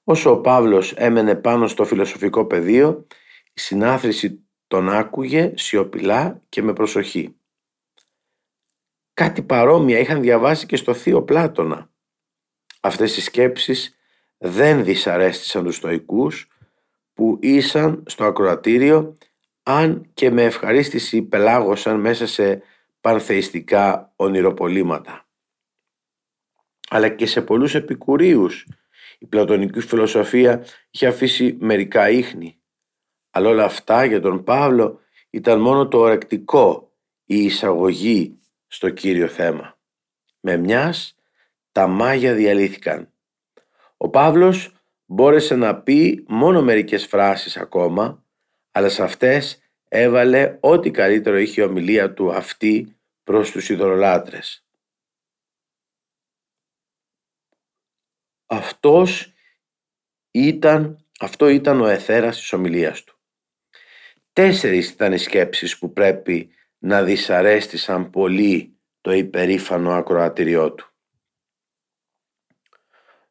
Όσο 0.04 0.32
ο 0.32 0.38
Παύλος 0.38 0.94
έμενε 0.94 1.36
πάνω 1.36 1.68
στο 1.68 1.86
φιλοσοφικό 1.86 2.46
πεδίο 2.46 3.08
η 3.54 3.60
συνάθρηση 3.60 4.46
τον 4.68 4.90
άκουγε 4.90 5.54
σιωπηλά 5.56 6.42
και 6.50 6.62
με 6.62 6.74
προσοχή. 6.74 7.36
Κάτι 9.22 9.42
παρόμοια 9.42 10.00
είχαν 10.00 10.22
διαβάσει 10.22 10.66
και 10.66 10.76
στο 10.76 10.94
Θείο 10.94 11.24
Πλάτωνα. 11.24 11.90
Αυτές 12.82 13.18
οι 13.18 13.22
σκέψεις 13.22 13.96
δεν 14.38 14.84
δυσαρέστησαν 14.84 15.64
τους 15.64 15.76
στοικούς 15.76 16.48
που 17.14 17.38
ήσαν 17.42 18.04
στο 18.08 18.24
ακροατήριο 18.26 19.18
αν 19.64 20.10
και 20.14 20.32
με 20.32 20.44
ευχαρίστηση 20.44 21.22
πελάγωσαν 21.22 22.00
μέσα 22.00 22.28
σε 22.28 22.62
πανθεϊστικά 23.02 24.14
ονειροπολίματα. 24.16 25.30
Αλλά 26.90 27.10
και 27.10 27.26
σε 27.26 27.42
πολλούς 27.42 27.76
επικουρίους 27.76 28.68
η 29.20 29.26
πλατωνική 29.26 29.80
φιλοσοφία 29.80 30.66
είχε 30.92 31.08
αφήσει 31.08 31.58
μερικά 31.60 32.10
ίχνη. 32.10 32.62
Αλλά 33.30 33.50
όλα 33.50 33.64
αυτά 33.64 34.06
για 34.06 34.22
τον 34.22 34.44
Παύλο 34.44 35.00
ήταν 35.30 35.62
μόνο 35.62 35.88
το 35.88 35.98
ορεκτικό, 35.98 36.92
η 37.26 37.44
εισαγωγή 37.44 38.41
στο 38.72 38.90
κύριο 38.90 39.28
θέμα. 39.28 39.80
Με 40.40 40.58
μιας 40.58 41.16
τα 41.72 41.88
μάγια 41.88 42.34
διαλύθηκαν. 42.34 43.14
Ο 43.98 44.10
Παύλος 44.10 44.76
μπόρεσε 45.06 45.56
να 45.56 45.82
πει 45.82 46.26
μόνο 46.28 46.62
μερικές 46.62 47.06
φράσεις 47.06 47.58
ακόμα, 47.58 48.26
αλλά 48.72 48.90
σε 48.90 49.04
αυτές 49.04 49.62
έβαλε 49.88 50.58
ό,τι 50.60 50.92
καλύτερο 50.92 51.38
είχε 51.38 51.62
η 51.62 51.64
ομιλία 51.64 52.14
του 52.14 52.32
αυτή 52.32 52.98
προς 53.24 53.52
τους 53.52 53.70
ειδωλολάτρες. 53.70 54.66
Αυτός 58.46 59.34
ήταν, 60.32 61.06
αυτό 61.20 61.48
ήταν 61.48 61.82
ο 61.82 61.88
εθέρας 61.88 62.38
της 62.38 62.54
ομιλίας 62.54 63.04
του. 63.04 63.20
Τέσσερις 64.34 64.90
ήταν 64.90 65.14
οι 65.14 65.18
σκέψεις 65.18 65.78
που 65.78 65.94
πρέπει 65.94 66.54
να 66.84 67.04
δυσαρέστησαν 67.04 68.10
πολύ 68.10 68.80
το 69.02 69.12
υπερήφανο 69.12 69.92
ακροατηριό 69.92 70.74
του. 70.74 70.86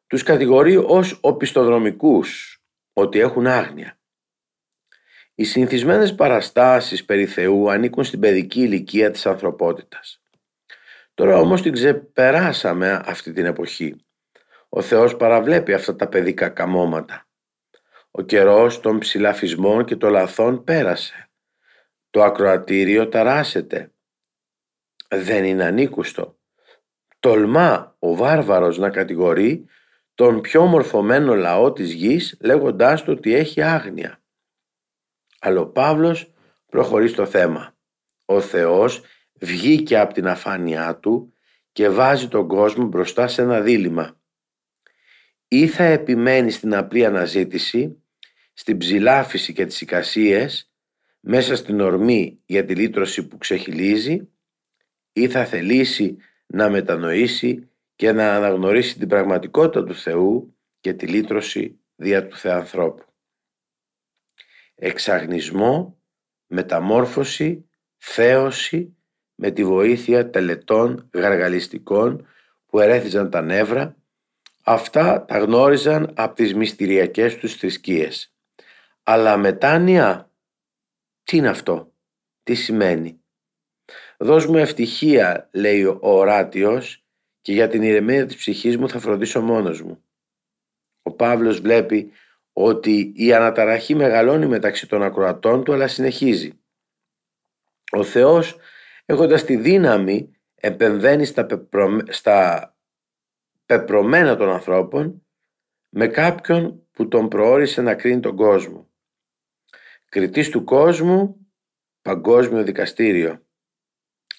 Τους 0.07 0.23
κατηγορεί 0.23 0.77
ως 0.77 1.17
οπισθοδρομικούς, 1.21 2.61
ότι 2.93 3.19
έχουν 3.19 3.47
άγνοια. 3.47 3.99
Οι 5.35 5.43
συνηθισμένες 5.43 6.15
παραστάσεις 6.15 7.05
περί 7.05 7.25
Θεού 7.25 7.71
ανήκουν 7.71 8.03
στην 8.03 8.19
παιδική 8.19 8.61
ηλικία 8.61 9.11
της 9.11 9.25
ανθρωπότητας. 9.25 10.21
Τώρα 11.13 11.37
όμως 11.37 11.61
την 11.61 11.71
ξεπεράσαμε 11.71 13.01
αυτή 13.05 13.31
την 13.31 13.45
εποχή. 13.45 14.05
Ο 14.69 14.81
Θεός 14.81 15.17
παραβλέπει 15.17 15.73
αυτά 15.73 15.95
τα 15.95 16.07
παιδικά 16.07 16.49
καμώματα. 16.49 17.27
Ο 18.11 18.21
καιρός 18.21 18.79
των 18.79 18.99
ψηλαφισμών 18.99 19.85
και 19.85 19.95
των 19.95 20.11
λαθών 20.11 20.63
πέρασε. 20.63 21.30
Το 22.11 22.23
ακροατήριο 22.23 23.09
ταράσεται. 23.09 23.91
Δεν 25.09 25.43
είναι 25.43 25.63
ανήκουστο. 25.63 26.39
Τολμά 27.19 27.95
ο 27.99 28.15
βάρβαρος 28.15 28.77
να 28.77 28.89
κατηγορεί 28.89 29.65
τον 30.15 30.41
πιο 30.41 30.65
μορφωμένο 30.65 31.35
λαό 31.35 31.73
της 31.73 31.93
γης 31.93 32.37
λέγοντάς 32.41 33.03
του 33.03 33.13
ότι 33.17 33.33
έχει 33.33 33.61
άγνοια. 33.61 34.23
Αλλά 35.39 35.59
ο 35.59 35.67
Παύλος 35.67 36.33
προχωρεί 36.65 37.07
στο 37.07 37.25
θέμα. 37.25 37.75
Ο 38.25 38.41
Θεός 38.41 39.01
βγήκε 39.33 39.99
από 39.99 40.13
την 40.13 40.27
αφάνειά 40.27 40.97
του 40.97 41.33
και 41.71 41.89
βάζει 41.89 42.27
τον 42.27 42.47
κόσμο 42.47 42.85
μπροστά 42.85 43.27
σε 43.27 43.41
ένα 43.41 43.61
δίλημα. 43.61 44.19
Ή 45.47 45.67
θα 45.67 45.83
επιμένει 45.83 46.51
στην 46.51 46.75
απλή 46.75 47.05
αναζήτηση, 47.05 48.03
στην 48.53 48.77
ψηλάφιση 48.77 49.53
και 49.53 49.65
τις 49.65 49.81
εικασίες, 49.81 50.70
μέσα 51.21 51.55
στην 51.55 51.81
ορμή 51.81 52.39
για 52.45 52.65
τη 52.65 52.75
λύτρωση 52.75 53.27
που 53.27 53.37
ξεχυλίζει, 53.37 54.29
ή 55.13 55.27
θα 55.27 55.45
θελήσει 55.45 56.17
να 56.45 56.69
μετανοήσει 56.69 57.69
και 57.95 58.11
να 58.11 58.35
αναγνωρίσει 58.35 58.97
την 58.97 59.07
πραγματικότητα 59.07 59.83
του 59.83 59.95
Θεού 59.95 60.55
και 60.79 60.93
τη 60.93 61.07
λύτρωση 61.07 61.79
δια 61.95 62.27
του 62.27 62.35
Θεανθρώπου 62.35 63.11
εξαγνισμό, 64.83 66.01
μεταμόρφωση, 66.47 67.69
θέωση 67.97 68.95
με 69.35 69.51
τη 69.51 69.63
βοήθεια 69.63 70.29
τελετών 70.29 71.09
γαργαλιστικών 71.13 72.27
που 72.65 72.79
ερέθιζαν 72.79 73.29
τα 73.29 73.41
νεύρα, 73.41 73.95
αυτά 74.63 75.25
τα 75.25 75.37
γνώριζαν 75.37 76.13
από 76.15 76.35
τις 76.35 76.53
μυστηριακές 76.53 77.37
τους 77.37 77.55
θρησκείες. 77.55 78.33
Αλλά 79.03 79.37
μετάνοια, 79.37 80.30
τι 81.23 81.37
είναι 81.37 81.49
αυτό, 81.49 81.93
τι 82.43 82.55
σημαίνει; 82.55 83.21
Δώσ' 84.17 84.45
μου 84.45 84.57
ευτυχία, 84.57 85.49
λέει 85.53 85.83
ο 85.83 85.99
οράτιος, 86.01 87.05
και 87.41 87.53
για 87.53 87.67
την 87.67 87.83
ηρεμία 87.83 88.25
της 88.25 88.35
ψυχής 88.35 88.77
μου 88.77 88.89
θα 88.89 88.99
φροντίσω 88.99 89.41
μόνος 89.41 89.81
μου. 89.81 90.03
Ο 91.01 91.11
Παύλος 91.11 91.59
βλέπει 91.59 92.11
ότι 92.53 93.13
η 93.15 93.33
αναταραχή 93.33 93.95
μεγαλώνει 93.95 94.47
μεταξύ 94.47 94.87
των 94.87 95.03
ακροατών 95.03 95.63
του 95.63 95.73
αλλά 95.73 95.87
συνεχίζει. 95.87 96.59
Ο 97.91 98.03
Θεός 98.03 98.57
έχοντας 99.05 99.43
τη 99.43 99.55
δύναμη 99.55 100.31
επεμβαίνει 100.55 101.25
στα, 101.25 101.47
στα 102.09 102.75
πεπρωμένα 103.65 104.35
των 104.35 104.49
ανθρώπων 104.49 105.25
με 105.89 106.07
κάποιον 106.07 106.87
που 106.91 107.07
τον 107.07 107.27
προόρισε 107.27 107.81
να 107.81 107.95
κρίνει 107.95 108.19
τον 108.19 108.35
κόσμο. 108.35 108.90
Κριτής 110.11 110.49
του 110.49 110.63
κόσμου, 110.63 111.47
παγκόσμιο 112.01 112.63
δικαστήριο. 112.63 113.45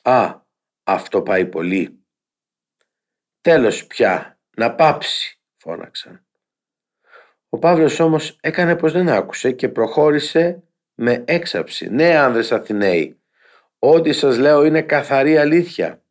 Α, 0.02 0.41
αυτό 0.83 1.23
πάει 1.23 1.47
πολύ. 1.47 2.05
Τέλος 3.41 3.87
πια, 3.87 4.41
να 4.57 4.75
πάψει, 4.75 5.41
φώναξαν. 5.57 6.26
Ο 7.49 7.59
Παύλος 7.59 8.00
όμως 8.00 8.37
έκανε 8.41 8.76
πως 8.76 8.93
δεν 8.93 9.09
άκουσε 9.09 9.52
και 9.52 9.69
προχώρησε 9.69 10.62
με 10.95 11.25
έξαψη. 11.26 11.88
Ναι 11.88 12.17
άνδρες 12.17 12.52
Αθηναίοι, 12.52 13.21
ό,τι 13.79 14.12
σας 14.12 14.38
λέω 14.38 14.64
είναι 14.64 14.83
καθαρή 14.83 15.38
αλήθεια. 15.38 16.05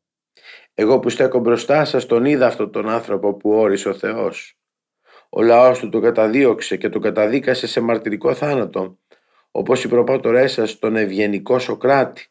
Εγώ 0.74 1.00
που 1.00 1.10
στέκω 1.10 1.40
μπροστά 1.40 1.86
σας 1.86 2.06
τον 2.06 2.26
είδα 2.26 2.48
αυτόν 2.48 2.72
τον 2.72 2.90
άνθρωπο 2.90 3.34
που 3.34 3.52
όρισε 3.52 3.90
ο 3.90 3.94
Θεός. 3.94 4.60
Ο 5.30 5.42
λαός 5.42 5.80
του 5.80 5.90
τον 5.90 6.02
καταδίωξε 6.02 6.78
και 6.78 6.90
τον 6.90 7.02
καταδίκασε 7.02 7.68
σε 7.68 7.82
μαρτυρικό 7.82 8.34
θάνατο, 8.34 9.00
όπως 9.52 9.84
οι 9.84 9.88
προπάτορές 9.88 10.52
σας 10.52 10.80
τον 10.80 10.96
ευγενικό 10.96 11.60
Σοκράτη, 11.60 12.26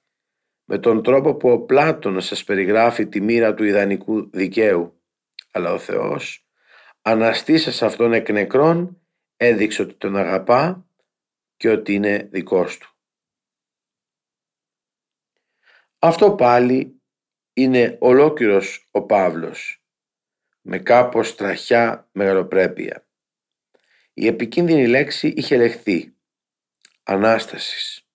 με 0.65 0.79
τον 0.79 1.03
τρόπο 1.03 1.35
που 1.35 1.51
ο 1.51 1.61
Πλάτωνας 1.61 2.25
σας 2.25 2.45
περιγράφει 2.45 3.07
τη 3.07 3.21
μοίρα 3.21 3.55
του 3.55 3.65
ιδανικού 3.65 4.31
δικαίου. 4.31 5.03
Αλλά 5.51 5.73
ο 5.73 5.79
Θεός, 5.79 6.47
αναστήσας 7.03 7.83
αυτόν 7.83 8.13
εκ 8.13 8.31
νεκρών, 8.31 9.01
έδειξε 9.37 9.83
ότι 9.83 9.95
τον 9.95 10.17
αγαπά 10.17 10.87
και 11.57 11.69
ότι 11.69 11.95
είναι 11.95 12.29
δικός 12.31 12.79
του. 12.79 12.95
Αυτό 15.99 16.35
πάλι 16.35 17.01
είναι 17.53 17.97
ολόκληρος 18.01 18.89
ο 18.91 19.03
Παύλος, 19.03 19.85
με 20.61 20.79
κάπως 20.79 21.35
τραχιά 21.35 22.09
μεγαλοπρέπεια. 22.13 23.07
Η 24.15 24.27
επικίνδυνη 24.27 24.87
λέξη 24.87 25.29
είχε 25.37 25.57
λεχθεί, 25.57 26.15
Ανάστασης. 27.11 28.07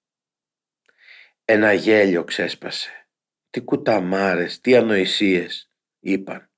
Ένα 1.46 1.74
γέλιο 1.74 2.24
ξέσπασε. 2.24 3.08
Τι 3.50 3.62
κουταμάρες, 3.62 4.62
τι 4.62 4.76
ανοησίες, 4.76 5.70
είπαν. 6.00 6.50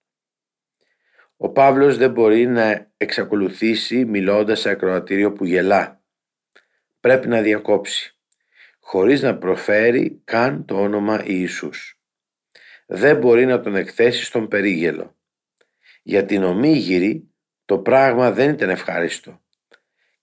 Ο 1.37 1.49
Παύλος 1.49 1.97
δεν 1.97 2.11
μπορεί 2.11 2.45
να 2.45 2.91
εξακολουθήσει 2.97 4.05
μιλώντας 4.05 4.59
σε 4.59 4.69
ακροατήριο 4.69 5.33
που 5.33 5.45
γελά. 5.45 6.03
Πρέπει 6.99 7.27
να 7.27 7.41
διακόψει, 7.41 8.17
χωρίς 8.79 9.21
να 9.21 9.37
προφέρει 9.37 10.21
καν 10.23 10.65
το 10.65 10.81
όνομα 10.81 11.23
Ιησούς. 11.25 12.01
Δεν 12.85 13.17
μπορεί 13.17 13.45
να 13.45 13.59
τον 13.59 13.75
εκθέσει 13.75 14.23
στον 14.23 14.47
περίγελο. 14.47 15.17
Για 16.03 16.25
την 16.25 16.43
ομίγυρη 16.43 17.31
το 17.65 17.79
πράγμα 17.79 18.31
δεν 18.31 18.49
ήταν 18.49 18.69
ευχάριστο. 18.69 19.41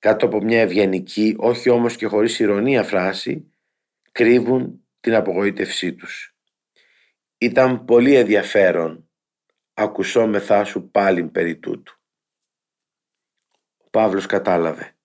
Κάτω 0.05 0.27
από 0.27 0.43
μια 0.43 0.61
ευγενική, 0.61 1.35
όχι 1.39 1.71
όμως 1.71 1.97
και 1.97 2.07
χωρίς 2.07 2.39
ηρωνία 2.39 2.83
φράση, 2.83 3.53
κρύβουν 4.13 4.87
την 5.01 5.15
απογοήτευσή 5.15 5.95
τους. 5.95 6.37
Ήταν 7.39 7.85
πολύ 7.85 8.15
ενδιαφέρον 8.15 9.11
ακουσόμεθά 9.75 10.65
σου 10.65 10.91
πάλιν 10.91 11.31
περί 11.31 11.57
τούτου. 11.57 12.01
Ο 13.77 13.91
Παύλος 13.91 14.27
κατάλαβε. 14.27 14.97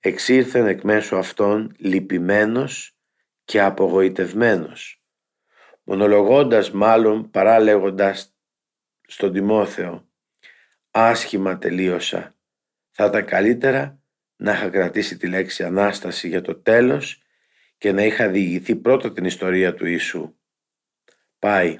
Εξήρθεν 0.00 0.66
εκ 0.66 0.82
μέσω 0.82 1.16
αυτών 1.16 1.74
λυπημένος 1.78 2.96
και 3.44 3.60
απογοητευμένος, 3.60 5.02
μονολογώντας 5.82 6.70
μάλλον 6.70 7.30
παρά 7.30 7.60
λέγοντας 7.60 8.34
στον 9.06 9.32
Τιμόθεο 9.32 10.08
«Άσχημα 10.90 11.58
τελείωσα, 11.58 12.34
θα 12.90 13.04
ήταν 13.04 13.24
καλύτερα 13.24 14.01
να 14.42 14.52
είχα 14.52 14.68
κρατήσει 14.68 15.16
τη 15.16 15.28
λέξη 15.28 15.64
Ανάσταση 15.64 16.28
για 16.28 16.42
το 16.42 16.54
τέλος 16.54 17.22
και 17.78 17.92
να 17.92 18.02
είχα 18.04 18.28
διηγηθεί 18.28 18.76
πρώτα 18.76 19.12
την 19.12 19.24
ιστορία 19.24 19.74
του 19.74 19.86
Ιησού. 19.86 20.34
Πάει, 21.38 21.78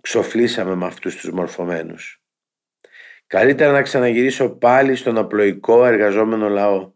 ξοφλήσαμε 0.00 0.74
με 0.74 0.86
αυτούς 0.86 1.16
τους 1.16 1.30
μορφωμένους. 1.30 2.22
Καλύτερα 3.26 3.72
να 3.72 3.82
ξαναγυρίσω 3.82 4.50
πάλι 4.50 4.94
στον 4.94 5.18
απλοϊκό 5.18 5.84
εργαζόμενο 5.84 6.48
λαό. 6.48 6.92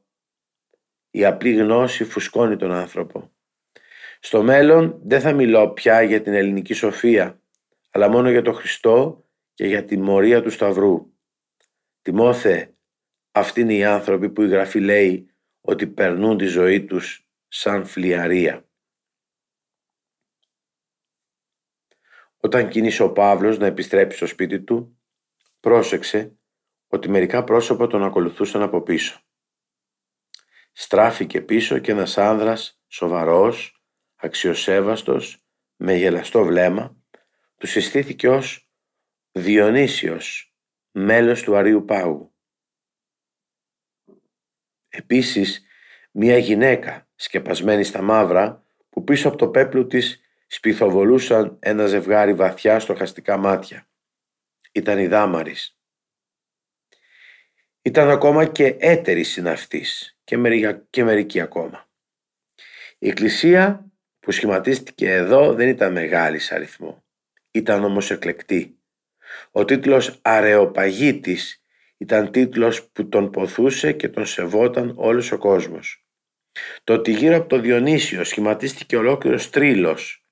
Η 1.10 1.24
απλή 1.24 1.54
γνώση 1.54 2.04
φουσκώνει 2.04 2.56
τον 2.56 2.72
άνθρωπο. 2.72 3.32
Στο 4.20 4.42
μέλλον 4.42 5.00
δεν 5.04 5.20
θα 5.20 5.32
μιλώ 5.32 5.70
πια 5.70 6.02
για 6.02 6.22
την 6.22 6.34
ελληνική 6.34 6.74
σοφία, 6.74 7.40
αλλά 7.90 8.08
μόνο 8.08 8.30
για 8.30 8.42
τον 8.42 8.54
Χριστό 8.54 9.24
και 9.54 9.66
για 9.66 9.84
τη 9.84 9.98
μορία 9.98 10.42
του 10.42 10.50
Σταυρού. 10.50 11.12
Τιμόθε, 12.02 12.74
αυτοί 13.32 13.60
είναι 13.60 13.74
οι 13.74 13.84
άνθρωποι 13.84 14.30
που 14.30 14.42
η 14.42 14.48
Γραφή 14.48 14.80
λέει 14.80 15.30
ότι 15.60 15.86
περνούν 15.86 16.38
τη 16.38 16.46
ζωή 16.46 16.84
τους 16.84 17.26
σαν 17.48 17.84
φλιαρία. 17.86 18.66
Όταν 22.36 22.68
κίνησε 22.68 23.02
ο 23.02 23.12
Παύλος 23.12 23.58
να 23.58 23.66
επιστρέψει 23.66 24.16
στο 24.16 24.26
σπίτι 24.26 24.62
του, 24.62 24.98
πρόσεξε 25.60 26.36
ότι 26.86 27.08
μερικά 27.08 27.44
πρόσωπα 27.44 27.86
τον 27.86 28.02
ακολουθούσαν 28.02 28.62
από 28.62 28.82
πίσω. 28.82 29.20
Στράφηκε 30.72 31.40
πίσω 31.40 31.78
και 31.78 31.90
ένας 31.90 32.18
άνδρας 32.18 32.80
σοβαρός, 32.86 33.82
αξιοσέβαστος, 34.16 35.44
με 35.76 35.94
γελαστό 35.94 36.44
βλέμμα, 36.44 36.96
του 37.56 37.66
συστήθηκε 37.66 38.28
ως 38.28 38.70
Διονύσιος, 39.32 40.54
μέλος 40.90 41.42
του 41.42 41.56
Αρίου 41.56 41.84
Πάγου. 41.84 42.31
Επίσης, 44.94 45.66
μία 46.10 46.38
γυναίκα 46.38 47.08
σκεπασμένη 47.14 47.84
στα 47.84 48.02
μαύρα 48.02 48.64
που 48.90 49.04
πίσω 49.04 49.28
από 49.28 49.36
το 49.36 49.48
πέπλο 49.48 49.86
της 49.86 50.20
σπιθοβολούσαν 50.46 51.56
ένα 51.60 51.86
ζευγάρι 51.86 52.34
βαθιά 52.34 52.78
στοχαστικά 52.78 53.36
μάτια. 53.36 53.88
Ήταν 54.72 54.98
η 54.98 55.06
Δάμαρης. 55.06 55.78
Ήταν 57.82 58.10
ακόμα 58.10 58.46
και 58.46 58.76
έτερης 58.78 59.28
συναυτής 59.28 60.18
και, 60.24 60.36
και 60.90 61.04
μερική 61.04 61.40
ακόμα. 61.40 61.88
Η 62.98 63.08
εκκλησία 63.08 63.92
που 64.20 64.30
σχηματίστηκε 64.30 65.12
εδώ 65.12 65.54
δεν 65.54 65.68
ήταν 65.68 65.92
μεγάλης 65.92 66.44
σε 66.44 66.54
αριθμό. 66.54 67.04
Ήταν 67.50 67.84
όμως 67.84 68.10
εκλεκτή. 68.10 68.78
Ο 69.50 69.64
τίτλος 69.64 70.18
«Αρεοπαγίτης» 70.22 71.61
ήταν 72.02 72.30
τίτλος 72.30 72.88
που 72.88 73.08
τον 73.08 73.30
ποθούσε 73.30 73.92
και 73.92 74.08
τον 74.08 74.26
σεβόταν 74.26 74.92
όλος 74.96 75.32
ο 75.32 75.38
κόσμος. 75.38 76.06
Το 76.84 76.92
ότι 76.92 77.12
γύρω 77.12 77.36
από 77.36 77.48
το 77.48 77.60
Διονύσιο 77.60 78.24
σχηματίστηκε 78.24 78.96
ολόκληρος 78.96 79.50
τρίλος 79.50 80.26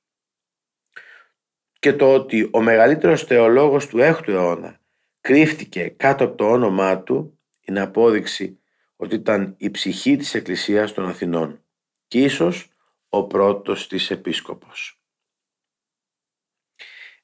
και 1.78 1.92
το 1.92 2.14
ότι 2.14 2.48
ο 2.52 2.60
μεγαλύτερος 2.60 3.24
θεολόγος 3.24 3.86
του 3.86 3.98
6ου 4.00 4.28
αιώνα 4.28 4.80
κρύφτηκε 5.20 5.88
κάτω 5.88 6.24
από 6.24 6.36
το 6.36 6.50
όνομά 6.50 7.02
του 7.02 7.40
είναι 7.60 7.80
απόδειξη 7.80 8.60
ότι 8.96 9.14
ήταν 9.14 9.54
η 9.58 9.70
ψυχή 9.70 10.16
της 10.16 10.34
Εκκλησίας 10.34 10.92
των 10.92 11.08
Αθηνών 11.08 11.64
και 12.08 12.20
ίσως 12.20 12.68
ο 13.08 13.26
πρώτος 13.26 13.88
της 13.88 14.10
επίσκοπος. 14.10 15.00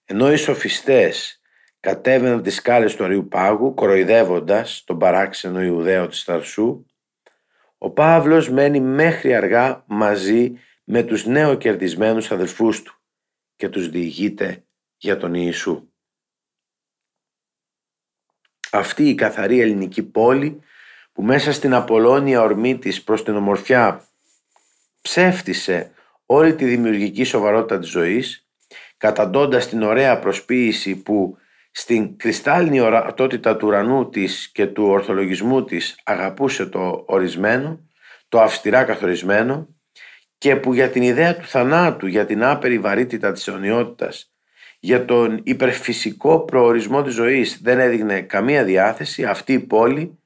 Ενώ 0.05 0.33
οι 0.33 0.37
σοφιστές 0.37 1.41
κατέβαιναν 1.87 2.43
τις 2.43 2.55
σκάλες 2.55 2.97
του 2.97 3.05
Αριού 3.05 3.29
Πάγου 3.29 3.75
κοροϊδεύοντας 3.75 4.83
τον 4.87 4.99
παράξενο 4.99 5.63
Ιουδαίο 5.63 6.07
της 6.07 6.25
Ταρσού, 6.25 6.87
ο 7.79 7.91
Παύλος 7.91 8.51
μένει 8.51 8.81
μέχρι 8.81 9.35
αργά 9.35 9.85
μαζί 9.87 10.61
με 10.85 11.03
τους 11.03 11.27
νέοκερδισμένους 11.27 12.31
αδελφούς 12.31 12.83
του 12.83 13.01
και 13.57 13.69
τους 13.69 13.89
διηγείται 13.89 14.65
για 14.97 15.17
τον 15.17 15.35
Ιησού. 15.35 15.89
Αυτή 18.73 19.09
η 19.09 19.15
καθαρή 19.15 19.61
ελληνική 19.61 20.03
πόλη 20.03 20.61
που 21.13 21.23
μέσα 21.23 21.53
στην 21.53 21.75
Απολώνια 21.75 22.43
ορμή 22.43 22.79
της 22.79 23.03
προς 23.03 23.25
την 23.25 23.37
ομορφιά 23.37 24.05
ψεύτησε 25.01 25.93
όλη 26.27 26.55
τη 26.55 26.65
δημιουργική 26.65 27.25
σοβαρότητα 27.25 27.79
της 27.79 27.89
ζωής 27.89 28.49
καταντώντας 28.97 29.69
την 29.69 29.83
ωραία 29.83 30.19
προσποίηση 30.19 30.97
που 30.97 31.39
στην 31.79 32.17
κρυστάλλινη 32.17 32.81
ορατότητα 32.81 33.57
του 33.57 33.67
ουρανού 33.67 34.09
της 34.09 34.51
και 34.53 34.67
του 34.67 34.85
ορθολογισμού 34.85 35.65
της 35.65 35.99
αγαπούσε 36.05 36.67
το 36.67 37.05
ορισμένο, 37.07 37.81
το 38.29 38.41
αυστηρά 38.41 38.85
καθορισμένο 38.85 39.69
και 40.39 40.57
που 40.57 40.75
για 40.75 40.91
την 40.91 41.03
ιδέα 41.03 41.37
του 41.37 41.47
θανάτου, 41.47 42.07
για 42.07 42.27
την 42.27 42.45
άπερη 42.45 42.79
βαρύτητα 42.79 43.33
της 43.33 43.49
αιωνιότητας, 43.49 44.33
για 44.81 45.05
τον 45.05 45.41
υπερφυσικό 45.43 46.41
προορισμό 46.41 47.03
της 47.03 47.15
ζωής 47.15 47.61
δεν 47.63 47.79
έδειχνε 47.79 48.21
καμία 48.21 48.65
διάθεση, 48.65 49.25
αυτή 49.25 49.53
η 49.53 49.61
πόλη 49.61 50.19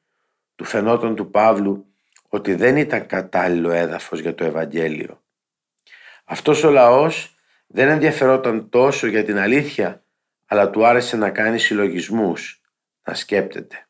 του 0.57 0.65
φαινόταν 0.65 1.15
του 1.15 1.31
Παύλου 1.31 1.87
ότι 2.29 2.55
δεν 2.55 2.77
ήταν 2.77 3.07
κατάλληλο 3.07 3.71
έδαφος 3.71 4.21
για 4.21 4.35
το 4.35 4.45
Ευαγγέλιο. 4.45 5.23
Αυτός 6.25 6.65
ο 6.65 6.71
λαός 6.71 7.35
δεν 7.67 7.89
ενδιαφερόταν 7.89 8.69
τόσο 8.69 9.07
για 9.07 9.25
την 9.25 9.39
αλήθεια, 9.39 10.03
αλλά 10.53 10.71
του 10.71 10.87
άρεσε 10.87 11.17
να 11.17 11.31
κάνει 11.31 11.59
συλλογισμούς, 11.59 12.61
να 13.05 13.15
σκέπτεται. 13.15 13.89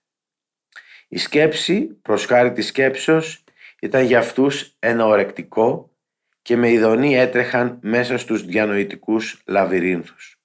Η 1.08 1.18
σκέψη, 1.18 1.86
προς 2.02 2.24
χάρη 2.24 2.52
της 2.52 2.66
σκέψεως, 2.66 3.44
ήταν 3.80 4.04
για 4.04 4.18
αυτούς 4.18 4.76
ένα 4.78 5.06
ορεκτικό 5.06 5.96
και 6.42 6.56
με 6.56 6.70
ειδονή 6.70 7.16
έτρεχαν 7.16 7.78
μέσα 7.82 8.18
στους 8.18 8.44
διανοητικούς 8.44 9.42
λαβυρίνθους. 9.46 10.40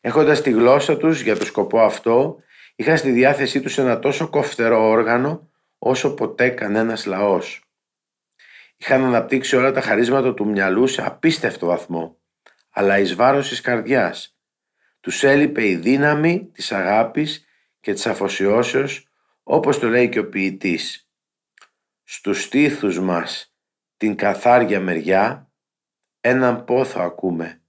Έχοντας 0.00 0.42
τη 0.42 0.50
γλώσσα 0.50 0.96
τους 0.96 1.20
για 1.20 1.36
το 1.36 1.44
σκοπό 1.44 1.80
αυτό, 1.80 2.38
είχαν 2.76 2.98
στη 2.98 3.10
διάθεσή 3.10 3.60
τους 3.60 3.78
ένα 3.78 3.98
τόσο 3.98 4.28
κοφτερό 4.28 4.88
όργανο 4.88 5.50
όσο 5.78 6.14
ποτέ 6.14 6.48
κανένας 6.48 7.06
λαός. 7.06 7.64
Είχαν 8.76 9.04
αναπτύξει 9.04 9.56
όλα 9.56 9.72
τα 9.72 9.80
χαρίσματα 9.80 10.34
του 10.34 10.46
μυαλού 10.46 10.86
σε 10.86 11.06
απίστευτο 11.06 11.66
βαθμό, 11.66 12.18
αλλά 12.70 12.98
εις 12.98 13.14
βάρος 13.14 13.48
της 13.48 13.60
καρδιάς. 13.60 14.35
Τους 15.06 15.22
έλειπε 15.22 15.66
η 15.66 15.76
δύναμη 15.76 16.50
της 16.52 16.72
αγάπης 16.72 17.44
και 17.80 17.92
της 17.92 18.06
αφοσιώσεως, 18.06 19.08
όπως 19.42 19.78
το 19.78 19.88
λέει 19.88 20.08
και 20.08 20.18
ο 20.18 20.28
ποιητής. 20.28 21.10
Στους 22.02 22.42
στήθους 22.42 23.00
μας 23.00 23.54
την 23.96 24.16
καθάρια 24.16 24.80
μεριά, 24.80 25.52
έναν 26.20 26.64
πόθο 26.64 27.00
ακούμε, 27.00 27.62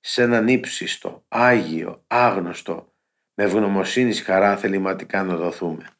σε 0.00 0.22
έναν 0.22 0.48
ύψιστο, 0.48 1.24
άγιο, 1.28 2.04
άγνωστο, 2.06 2.94
με 3.34 3.44
ευγνωμοσύνης 3.44 4.22
χαρά 4.22 4.56
θεληματικά 4.56 5.22
να 5.22 5.36
δοθούμε. 5.36 5.96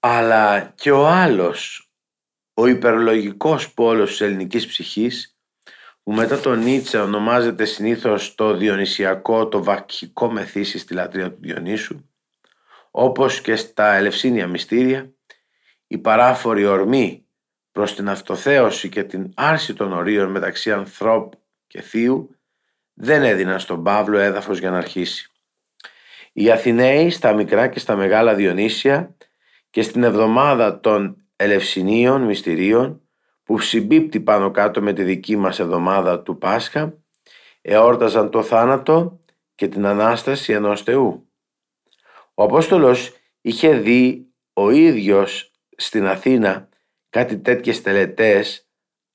αλλά 0.00 0.72
και 0.74 0.90
ο 0.90 1.06
άλλος, 1.06 1.90
ο 2.54 2.66
υπερλογικός 2.66 3.74
πόλος 3.74 4.10
της 4.10 4.20
ελληνικής 4.20 4.66
ψυχής, 4.66 5.35
που 6.06 6.12
μετά 6.12 6.40
τον 6.40 6.62
Νίτσα 6.62 7.02
ονομάζεται 7.02 7.64
συνήθως 7.64 8.34
το 8.34 8.56
διονυσιακό, 8.56 9.48
το 9.48 9.62
βακχικό 9.62 10.30
μεθύσι 10.30 10.78
στη 10.78 10.94
λατρεία 10.94 11.32
του 11.32 11.38
Διονύσου, 11.40 12.04
όπως 12.90 13.40
και 13.40 13.56
στα 13.56 13.94
ελευσίνια 13.94 14.46
μυστήρια, 14.46 15.12
η 15.86 15.98
παράφορη 15.98 16.66
ορμή 16.66 17.26
προς 17.72 17.94
την 17.94 18.08
αυτοθέωση 18.08 18.88
και 18.88 19.04
την 19.04 19.32
άρση 19.34 19.74
των 19.74 19.92
ορίων 19.92 20.30
μεταξύ 20.30 20.72
ανθρώπου 20.72 21.42
και 21.66 21.82
θείου 21.82 22.36
δεν 22.94 23.22
έδιναν 23.22 23.60
στον 23.60 23.82
Παύλο 23.82 24.18
έδαφος 24.18 24.58
για 24.58 24.70
να 24.70 24.78
αρχίσει. 24.78 25.30
Οι 26.32 26.50
Αθηναίοι 26.50 27.10
στα 27.10 27.32
μικρά 27.32 27.68
και 27.68 27.78
στα 27.78 27.96
μεγάλα 27.96 28.34
Διονύσια 28.34 29.16
και 29.70 29.82
στην 29.82 30.02
εβδομάδα 30.02 30.80
των 30.80 31.16
Ελευσινίων 31.36 32.22
Μυστηρίων 32.22 33.05
που 33.46 33.58
συμπίπτει 33.58 34.20
πάνω 34.20 34.50
κάτω 34.50 34.82
με 34.82 34.92
τη 34.92 35.02
δική 35.02 35.36
μας 35.36 35.58
εβδομάδα 35.58 36.22
του 36.22 36.38
Πάσχα 36.38 36.98
εόρταζαν 37.62 38.30
το 38.30 38.42
θάνατο 38.42 39.20
και 39.54 39.68
την 39.68 39.86
Ανάσταση 39.86 40.52
ενός 40.52 40.82
Θεού. 40.82 41.30
Ο 42.34 42.42
Απόστολος 42.42 43.12
είχε 43.40 43.74
δει 43.74 44.26
ο 44.52 44.70
ίδιος 44.70 45.52
στην 45.76 46.06
Αθήνα 46.06 46.68
κάτι 47.10 47.38
τέτοιες 47.38 47.82
τελετές 47.82 48.68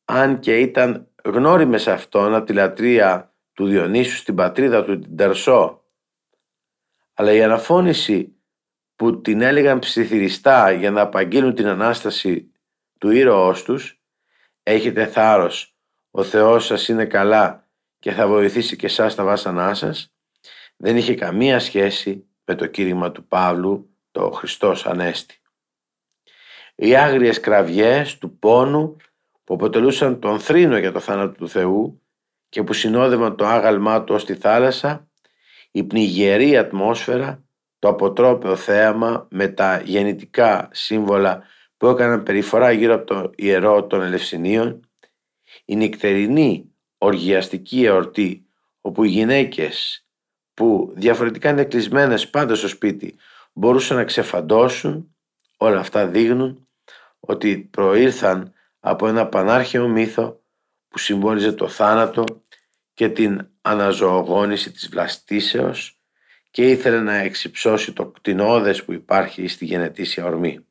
αν 0.05 0.39
και 0.39 0.59
ήταν 0.59 1.07
γνώριμες 1.23 1.87
αυτόν 1.87 2.35
από 2.35 2.45
τη 2.45 2.53
λατρεία 2.53 3.33
του 3.53 3.65
Διονύσου 3.65 4.15
στην 4.15 4.35
πατρίδα 4.35 4.83
του 4.83 4.99
την 4.99 5.15
Τερσό. 5.15 5.83
Αλλά 7.13 7.31
η 7.31 7.43
αναφώνηση 7.43 8.35
που 8.95 9.21
την 9.21 9.41
έλεγαν 9.41 9.79
ψιθυριστά 9.79 10.71
για 10.71 10.91
να 10.91 11.01
απαγγείλουν 11.01 11.55
την 11.55 11.67
Ανάσταση 11.67 12.51
του 12.97 13.09
ήρωός 13.09 13.63
τους 13.63 14.00
έχετε 14.71 15.05
θάρρος, 15.05 15.75
ο 16.11 16.23
Θεός 16.23 16.65
σας 16.65 16.87
είναι 16.87 17.05
καλά 17.05 17.67
και 17.99 18.11
θα 18.11 18.27
βοηθήσει 18.27 18.75
και 18.75 18.85
εσάς 18.85 19.15
τα 19.15 19.23
βάσανά 19.23 19.73
σας 19.73 20.13
δεν 20.77 20.97
είχε 20.97 21.15
καμία 21.15 21.59
σχέση 21.59 22.25
με 22.45 22.55
το 22.55 22.65
κήρυγμα 22.65 23.11
του 23.11 23.27
Παύλου 23.27 23.89
το 24.11 24.31
Χριστός 24.31 24.85
Ανέστη. 24.85 25.41
Οι 26.75 26.95
άγριες 26.95 27.39
κραυγές 27.39 28.17
του 28.17 28.37
πόνου 28.37 28.95
που 29.43 29.53
αποτελούσαν 29.53 30.19
τον 30.19 30.39
θρήνο 30.39 30.77
για 30.77 30.91
το 30.91 30.99
θάνατο 30.99 31.37
του 31.37 31.49
Θεού 31.49 32.01
και 32.49 32.63
που 32.63 32.73
συνόδευαν 32.73 33.35
το 33.35 33.45
άγαλμά 33.45 34.03
του 34.03 34.15
ως 34.15 34.25
τη 34.25 34.35
θάλασσα, 34.35 35.09
η 35.71 35.83
πνιγερή 35.83 36.57
ατμόσφαιρα 36.57 37.43
το 37.79 37.87
αποτρόπαιο 37.87 38.55
θέαμα 38.55 39.27
με 39.29 39.47
τα 39.47 39.81
γεννητικά 39.85 40.69
σύμβολα 40.71 41.43
που 41.81 41.87
έκαναν 41.87 42.23
περιφορά 42.23 42.71
γύρω 42.71 42.93
από 42.93 43.05
το 43.05 43.31
ιερό 43.35 43.87
των 43.87 44.01
Ελευσινίων, 44.01 44.89
η 45.65 45.75
νυχτερινή 45.75 46.75
οργιαστική 46.97 47.83
εορτή 47.83 48.45
όπου 48.81 49.03
οι 49.03 49.07
γυναίκες 49.07 50.05
που 50.53 50.93
διαφορετικά 50.95 51.49
είναι 51.49 51.63
κλεισμένες 51.63 52.29
πάντα 52.29 52.55
στο 52.55 52.67
σπίτι 52.67 53.15
μπορούσαν 53.53 53.97
να 53.97 54.03
ξεφαντώσουν, 54.03 55.15
όλα 55.57 55.79
αυτά 55.79 56.07
δείχνουν 56.07 56.67
ότι 57.19 57.57
προήρθαν 57.57 58.53
από 58.79 59.07
ένα 59.07 59.27
πανάρχαιο 59.27 59.87
μύθο 59.87 60.41
που 60.87 60.97
συμβόλιζε 60.97 61.51
το 61.51 61.67
θάνατο 61.67 62.23
και 62.93 63.09
την 63.09 63.47
αναζωογόνηση 63.61 64.71
της 64.71 64.89
βλαστήσεως 64.89 65.99
και 66.51 66.69
ήθελε 66.69 66.99
να 66.99 67.15
εξυψώσει 67.15 67.93
το 67.93 68.05
κτηνόδες 68.07 68.83
που 68.83 68.93
υπάρχει 68.93 69.47
στη 69.47 69.65
γενετήσια 69.65 70.25
ορμή. 70.25 70.65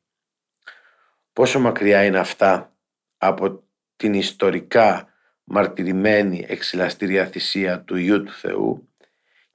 Πόσο 1.40 1.60
μακριά 1.60 2.04
είναι 2.04 2.18
αυτά 2.18 2.76
από 3.18 3.64
την 3.96 4.14
ιστορικά 4.14 5.12
μαρτυρημένη 5.44 6.44
εξυλαστήρια 6.48 7.26
θυσία 7.26 7.82
του 7.84 7.96
Υιού 7.96 8.22
του 8.22 8.32
Θεού 8.32 8.88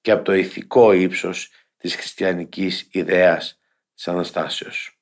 και 0.02 0.12
από 0.12 0.24
το 0.24 0.34
ηθικό 0.34 0.92
ύψος 0.92 1.52
της 1.78 1.96
χριστιανικής 1.96 2.88
ιδέας 2.92 3.60
της 3.94 4.08
Αναστάσεως. 4.08 5.00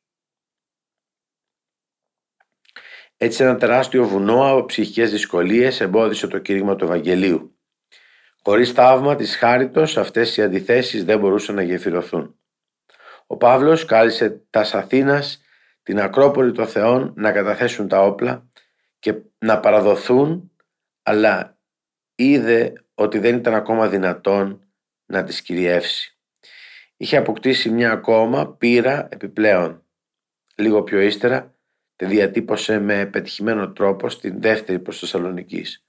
Έτσι 3.17 3.43
ένα 3.43 3.57
τεράστιο 3.57 4.07
βουνό 4.07 4.51
από 4.51 4.65
ψυχικές 4.65 5.11
δυσκολίες 5.11 5.81
εμπόδισε 5.81 6.27
το 6.27 6.39
κήρυγμα 6.39 6.75
του 6.75 6.85
Ευαγγελίου 6.85 7.57
Χωρίς 8.41 8.71
θαύμα 8.71 9.15
της 9.15 9.35
χάριτος 9.35 9.97
αυτές 9.97 10.37
οι 10.37 10.41
αντιθέσεις 10.41 11.05
δεν 11.05 11.19
μπορούσαν 11.19 11.55
να 11.55 11.61
γεφυρωθούν. 11.61 12.39
Ο 13.27 13.37
Παύλος 13.37 13.85
κάλεσε 13.85 14.41
τας 14.49 14.73
Αθήνας 14.73 15.42
την 15.83 15.99
Ακρόπολη 15.99 16.51
των 16.51 16.67
Θεών 16.67 17.13
να 17.15 17.31
καταθέσουν 17.31 17.87
τα 17.87 18.01
όπλα 18.01 18.47
και 18.99 19.21
να 19.37 19.59
παραδοθούν 19.59 20.51
αλλά 21.03 21.57
είδε 22.15 22.73
ότι 22.93 23.19
δεν 23.19 23.35
ήταν 23.35 23.53
ακόμα 23.53 23.89
δυνατόν 23.89 24.67
να 25.05 25.23
τις 25.23 25.41
κυριεύσει. 25.41 26.17
Είχε 26.97 27.17
αποκτήσει 27.17 27.69
μια 27.69 27.91
ακόμα 27.91 28.55
πείρα 28.55 29.07
επιπλέον. 29.11 29.85
Λίγο 30.55 30.83
πιο 30.83 30.99
ύστερα 30.99 31.55
τη 31.95 32.05
διατύπωσε 32.05 32.79
με 32.79 33.05
πετυχημένο 33.05 33.71
τρόπο 33.71 34.09
στην 34.09 34.41
δεύτερη 34.41 34.79
προς 34.79 34.99
Θεσσαλονικής. 34.99 35.85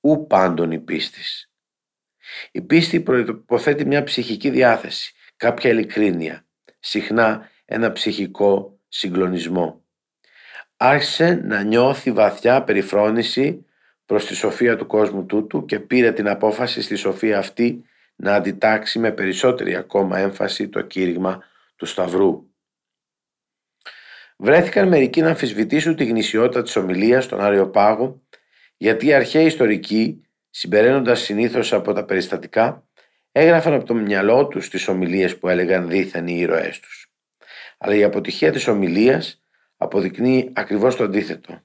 Ου 0.00 0.26
πάντων 0.26 0.70
η 0.70 0.78
πίστης. 0.78 1.50
Η 2.52 2.60
πίστη 2.60 3.00
προϋποθέτει 3.00 3.84
μια 3.84 4.02
ψυχική 4.02 4.50
διάθεση, 4.50 5.14
κάποια 5.36 5.70
ειλικρίνεια, 5.70 6.46
συχνά 6.80 7.50
ένα 7.64 7.92
ψυχικό 7.92 8.75
συγκλονισμό. 8.96 9.84
Άρχισε 10.76 11.40
να 11.44 11.62
νιώθει 11.62 12.12
βαθιά 12.12 12.62
περιφρόνηση 12.62 13.64
προς 14.06 14.26
τη 14.26 14.34
σοφία 14.34 14.76
του 14.76 14.86
κόσμου 14.86 15.26
τούτου 15.26 15.64
και 15.64 15.80
πήρε 15.80 16.12
την 16.12 16.28
απόφαση 16.28 16.82
στη 16.82 16.96
σοφία 16.96 17.38
αυτή 17.38 17.84
να 18.16 18.34
αντιτάξει 18.34 18.98
με 18.98 19.12
περισσότερη 19.12 19.76
ακόμα 19.76 20.18
έμφαση 20.18 20.68
το 20.68 20.80
κήρυγμα 20.80 21.42
του 21.76 21.86
Σταυρού. 21.86 22.46
Βρέθηκαν 24.36 24.88
μερικοί 24.88 25.20
να 25.20 25.28
αμφισβητήσουν 25.28 25.96
τη 25.96 26.04
γνησιότητα 26.04 26.62
της 26.62 26.76
ομιλίας 26.76 27.24
στον 27.24 27.40
Άριο 27.40 27.68
Πάγο 27.68 28.22
γιατί 28.76 29.06
οι 29.06 29.12
αρχαίοι 29.12 29.46
ιστορικοί 29.46 30.20
συμπεραίνοντας 30.50 31.20
συνήθως 31.20 31.72
από 31.72 31.92
τα 31.92 32.04
περιστατικά, 32.04 32.88
έγραφαν 33.32 33.72
από 33.72 33.84
το 33.84 33.94
μυαλό 33.94 34.46
τους 34.46 34.70
τις 34.70 34.88
ομιλίες 34.88 35.38
που 35.38 35.48
έλεγαν 35.48 35.88
δίθεν 35.88 36.26
οι 36.26 36.36
ήρωές 36.38 36.80
τους. 36.80 37.05
Αλλά 37.78 37.94
η 37.94 38.02
αποτυχία 38.02 38.52
της 38.52 38.68
ομιλίας 38.68 39.42
αποδεικνύει 39.76 40.50
ακριβώς 40.54 40.96
το 40.96 41.04
αντίθετο. 41.04 41.60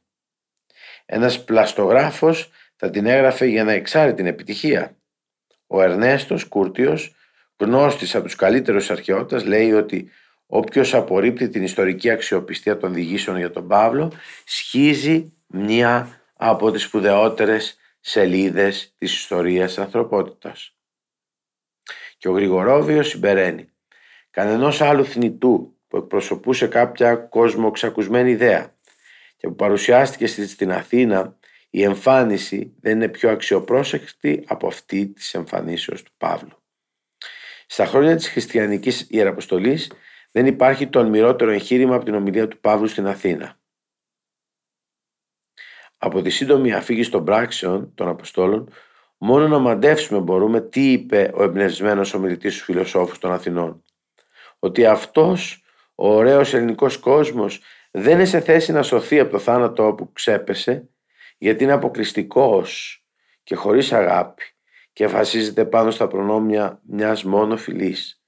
Ένας 1.06 1.43
πλαστογράφος 1.43 2.52
θα 2.76 2.89
την 2.89 3.06
έγραφε 3.06 3.45
για 3.45 3.63
να 3.63 3.71
εξάρει 3.71 4.13
την 4.13 4.26
επιτυχία. 4.26 4.97
Ο 5.67 5.82
Ερνέστος 5.82 6.45
Κούρτιος, 6.45 7.15
γνώστης 7.58 8.15
από 8.15 8.24
τους 8.24 8.36
καλύτερους 8.36 8.91
αρχαιότε, 8.91 9.39
λέει 9.43 9.71
ότι 9.71 10.12
όποιος 10.45 10.93
απορρίπτει 10.93 11.50
την 11.50 11.63
ιστορική 11.63 12.10
αξιοπιστία 12.10 12.78
των 12.78 12.93
διηγήσεων 12.93 13.38
για 13.38 13.52
τον 13.52 13.67
Παύλο, 13.67 14.12
σχίζει 14.45 15.34
μια 15.47 16.21
από 16.34 16.71
τις 16.71 16.82
σπουδαιότερες 16.82 17.78
σελίδες 18.00 18.95
της 18.97 19.13
ιστορίας 19.13 19.67
της 19.67 19.78
ανθρωπότητας. 19.78 20.76
Και 22.17 22.28
ο 22.28 22.32
Γρηγορόβιος 22.32 23.08
συμπεραίνει 23.08 23.69
«Κανενός 24.30 24.82
άλλου 24.82 25.06
θνητού 25.06 25.81
που 25.91 25.97
εκπροσωπούσε 25.97 26.67
κάποια 26.67 27.15
κόσμο 27.15 27.71
ξακουσμένη 27.71 28.32
ιδέα 28.32 28.75
και 29.38 29.47
που 29.47 29.56
παρουσιάστηκε 29.56 30.27
στην 30.27 30.71
Αθήνα 30.71 31.38
η 31.69 31.84
εμφάνιση 31.84 32.73
δεν 32.80 32.95
είναι 32.95 33.08
πιο 33.08 33.30
αξιοπρόσεκτη 33.30 34.43
από 34.47 34.67
αυτή 34.67 35.08
της 35.08 35.34
εμφανίσεως 35.34 36.04
του 36.04 36.12
Παύλου. 36.17 36.63
Στα 37.67 37.86
χρόνια 37.86 38.15
της 38.15 38.30
χριστιανικής 38.30 39.08
ιεραποστολής 39.10 39.91
δεν 40.32 40.45
υπάρχει 40.45 40.88
το 40.88 40.99
αλμυρότερο 40.99 41.51
εγχείρημα 41.51 41.95
από 41.95 42.06
την 42.06 42.15
ομιλία 42.15 42.47
του 42.47 42.60
Παύλου 42.60 42.88
στην 42.88 43.08
Αθήνα. 43.08 43.60
Από 45.97 46.21
τη 46.21 46.30
σύντομη 46.30 46.73
αφήγηση 46.73 47.12
των 47.12 47.25
πράξεων 47.25 47.93
των 47.95 48.08
Αποστόλων, 48.08 48.73
μόνο 49.17 49.47
να 49.47 49.60
μαντεύσουμε 49.60 50.19
μπορούμε 50.19 50.62
τι 50.62 50.91
είπε 50.91 51.32
ο 51.34 51.43
εμπνευσμένος 51.43 52.13
ομιλητής 52.13 52.58
του 52.58 52.63
φιλοσόφους 52.63 53.17
των 53.17 53.32
Αθηνών. 53.32 53.84
Ότι 54.60 54.86
αυτός 54.86 55.61
ο 56.04 56.16
ωραίος 56.16 56.54
ελληνικός 56.54 56.98
κόσμος 56.98 57.62
δεν 57.92 58.14
είναι 58.14 58.26
σε 58.26 58.40
θέση 58.40 58.72
να 58.72 58.84
σωθεί 58.84 59.20
από 59.20 59.32
το 59.32 59.40
θάνατο 59.40 59.88
όπου 59.88 60.12
ξέπεσε, 60.14 60.90
γιατί 61.38 61.64
είναι 61.64 61.74
αποκλειστικός 61.74 63.02
και 63.44 63.56
χωρίς 63.56 63.94
αγάπη 63.94 64.44
και 64.94 65.08
βασίζεται 65.08 65.66
πάνω 65.66 65.92
στα 65.92 66.08
προνόμια 66.08 66.80
μιας 66.84 67.24
μόνο 67.24 67.58
φυλής. 67.58 68.22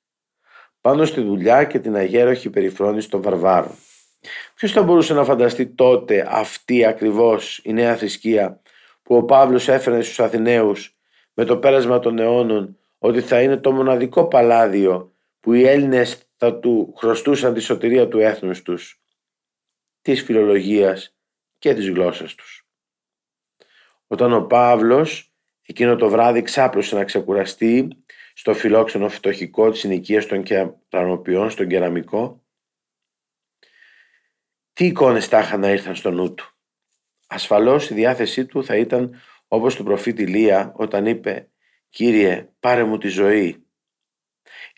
Πάνω 0.82 1.06
στη 1.06 1.22
δουλειά 1.22 1.64
και 1.64 1.80
την 1.80 1.96
αγέροχη 1.96 2.50
περιφρόνηση 2.50 3.10
των 3.10 3.22
βαρβάρων. 3.22 3.76
Ποιος 4.56 4.72
θα 4.72 4.84
μπορούσε 4.84 5.14
να 5.14 5.24
φανταστεί 5.24 5.68
τότε 5.68 6.28
αυτή 6.30 6.86
ακριβώς 6.86 7.62
η 7.64 7.74
νέα 7.74 7.96
θρησκεία 7.96 8.62
που 9.04 9.16
ο 9.16 9.24
Παύλος 9.24 9.68
έφερε 9.68 10.02
στους 10.02 10.20
Αθηναίους 10.20 10.98
με 11.34 11.46
το 11.46 11.58
πέρασμα 11.58 12.00
των 12.00 12.20
αιώνων 12.20 12.78
ότι 12.98 13.22
θα 13.22 13.42
είναι 13.42 13.58
το 13.58 13.72
μοναδικό 13.72 14.28
παλάδιο 14.28 15.14
που 15.40 15.54
οι 15.54 15.68
Έλληνες 15.68 16.28
θα 16.46 16.60
του 16.60 16.94
χρωστούσαν 16.98 17.54
τη 17.54 17.60
σωτηρία 17.60 18.08
του 18.08 18.20
έθνους 18.20 18.62
τους, 18.62 19.02
της 20.02 20.24
φιλολογίας 20.24 21.16
και 21.58 21.74
της 21.74 21.90
γλώσσας 21.90 22.36
τους. 22.36 22.68
Όταν 24.08 24.34
ο 24.34 24.46
Παύλος 24.46 25.34
εκείνο 25.62 25.96
το 25.96 26.10
βράδυ 26.10 26.42
ξάπλωσε 26.42 26.96
να 26.96 27.04
ξεκουραστεί 27.04 27.88
στο 28.34 28.54
φιλόξενο 28.54 29.10
φτωχικό 29.10 29.72
της 29.72 29.80
συνοικίας 29.80 30.26
των 30.26 30.44
κεραμοποιών 30.90 31.50
στον 31.50 31.68
κεραμικό, 31.68 32.44
τι 34.74 34.86
εικόνες 34.86 35.28
τάχα 35.28 35.58
να 35.58 35.70
ήρθαν 35.70 35.96
στο 35.96 36.12
νου 36.12 36.34
του; 36.34 36.58
Ασφαλώς 37.28 37.90
η 37.90 37.94
διάθεσή 37.94 38.46
του 38.46 38.64
θα 38.64 38.76
ήταν 38.76 39.22
όπως 39.48 39.76
του 39.76 39.84
προφήτη 39.84 40.28
Λία 40.28 40.74
όταν 40.76 41.06
είπε 41.06 41.50
«Κύριε 41.90 42.50
πάρε 42.60 42.84
μου 42.84 42.98
τη 42.98 43.08
ζωή». 43.08 43.63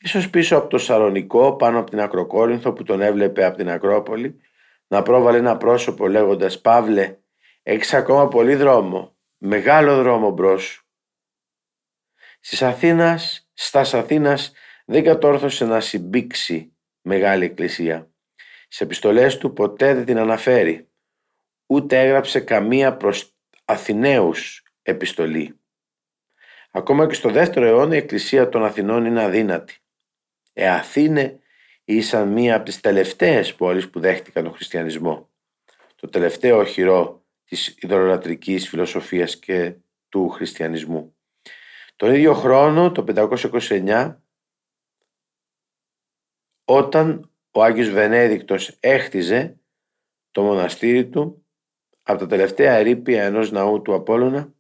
Ίσως 0.02 0.30
πίσω 0.30 0.58
από 0.58 0.68
το 0.68 0.78
Σαρονικό 0.78 1.56
πάνω 1.56 1.80
από 1.80 1.90
την 1.90 2.00
Ακροκόρινθο 2.00 2.74
που 2.74 2.84
τον 2.84 3.02
έβλεπε 3.02 3.46
από 3.46 3.58
την 3.58 3.70
Ακρόπολη 3.70 4.42
να 4.88 5.02
πρόβαλε 5.02 5.38
ένα 5.38 5.58
πρόσωπο 5.58 6.08
λέγοντας 6.08 6.62
«Παύλε, 6.62 7.18
έχεις 7.64 7.94
ακόμα 7.94 8.28
πολύ 8.28 8.56
δρόμο, 8.56 9.18
μεγάλο 9.38 9.96
δρόμο 9.96 10.32
μπρος 10.32 10.64
σου». 10.64 10.86
Στις 12.40 12.62
Αθήνας, 12.62 13.50
στας 13.54 13.94
Αθήνας 13.94 14.52
δεν 14.86 15.04
κατόρθωσε 15.04 15.66
να 15.66 15.80
συμπήξει 15.80 16.76
μεγάλη 17.02 17.46
εκκλησία. 17.46 18.10
Σε 18.68 18.84
επιστολές 18.84 19.38
του 19.38 19.54
ποτέ 19.54 19.94
δεν 19.94 20.06
την 20.06 20.18
αναφέρει, 20.18 20.90
ούτε 21.66 22.00
έγραψε 22.00 22.40
καμία 22.40 22.98
προς 22.98 23.36
Αθηναίους 23.66 24.64
επιστολή. 24.82 25.60
Ακόμα 26.72 27.08
και 27.08 27.14
στο 27.14 27.30
δεύτερο 27.30 27.66
αιώνα 27.66 27.96
η 27.96 27.98
εκκλησία 27.98 28.50
των 28.50 28.64
Αθηνών 28.66 29.06
είναι 29.06 29.24
αδύνατη. 29.24 29.80
Ε, 30.58 30.70
Αθήνε 30.70 31.40
ήσαν 31.84 32.28
μία 32.28 32.56
από 32.56 32.66
τις 32.66 32.80
τελευταίες 32.80 33.56
πόλεις 33.56 33.90
που 33.90 34.00
δέχτηκαν 34.00 34.44
τον 34.44 34.54
χριστιανισμό. 34.54 35.30
Το 35.96 36.10
τελευταίο 36.10 36.60
οχυρό 36.60 37.26
της 37.46 37.78
ιδωλολατρικής 37.80 38.70
φιλοσοφίας 38.70 39.40
και 39.40 39.76
του 40.10 40.30
χριστιανισμού. 40.30 41.16
Τον 41.96 42.14
ίδιο 42.14 42.34
χρόνο, 42.34 42.92
το 42.92 43.04
529, 43.04 44.22
όταν 46.66 47.32
ο 47.52 47.64
Άγιος 47.64 47.90
Βενέδικτος 47.90 48.78
έχτιζε 48.80 49.60
το 50.32 50.42
μοναστήρι 50.42 51.10
του 51.10 51.46
από 52.04 52.20
τα 52.20 52.28
τελευταία 52.28 52.74
ερήπια 52.74 53.24
ενός 53.24 53.52
ναού 53.52 53.82
του 53.82 53.94
Απόλλωνα 53.94 54.54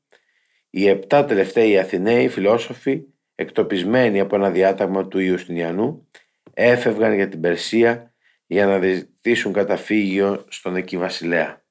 οι 0.69 0.88
επτά 0.88 1.25
τελευταίοι 1.25 1.77
Αθηναίοι 1.77 2.29
φιλόσοφοι 2.29 3.03
εκτοπισμένοι 3.36 4.19
από 4.19 4.36
ένα 4.36 4.50
διάταγμα 4.50 5.08
του 5.08 5.19
Ιουστινιανού 5.19 6.08
έφευγαν 6.54 7.13
για 7.13 7.30
την 7.30 7.41
Περσία 7.41 8.13
για 8.45 8.65
να 8.65 8.82
ζητήσουν 8.82 9.54
καταφύγιο 9.54 10.45
στον 10.48 10.76
εκεί 10.76 10.98
βασιλέα. 10.98 11.63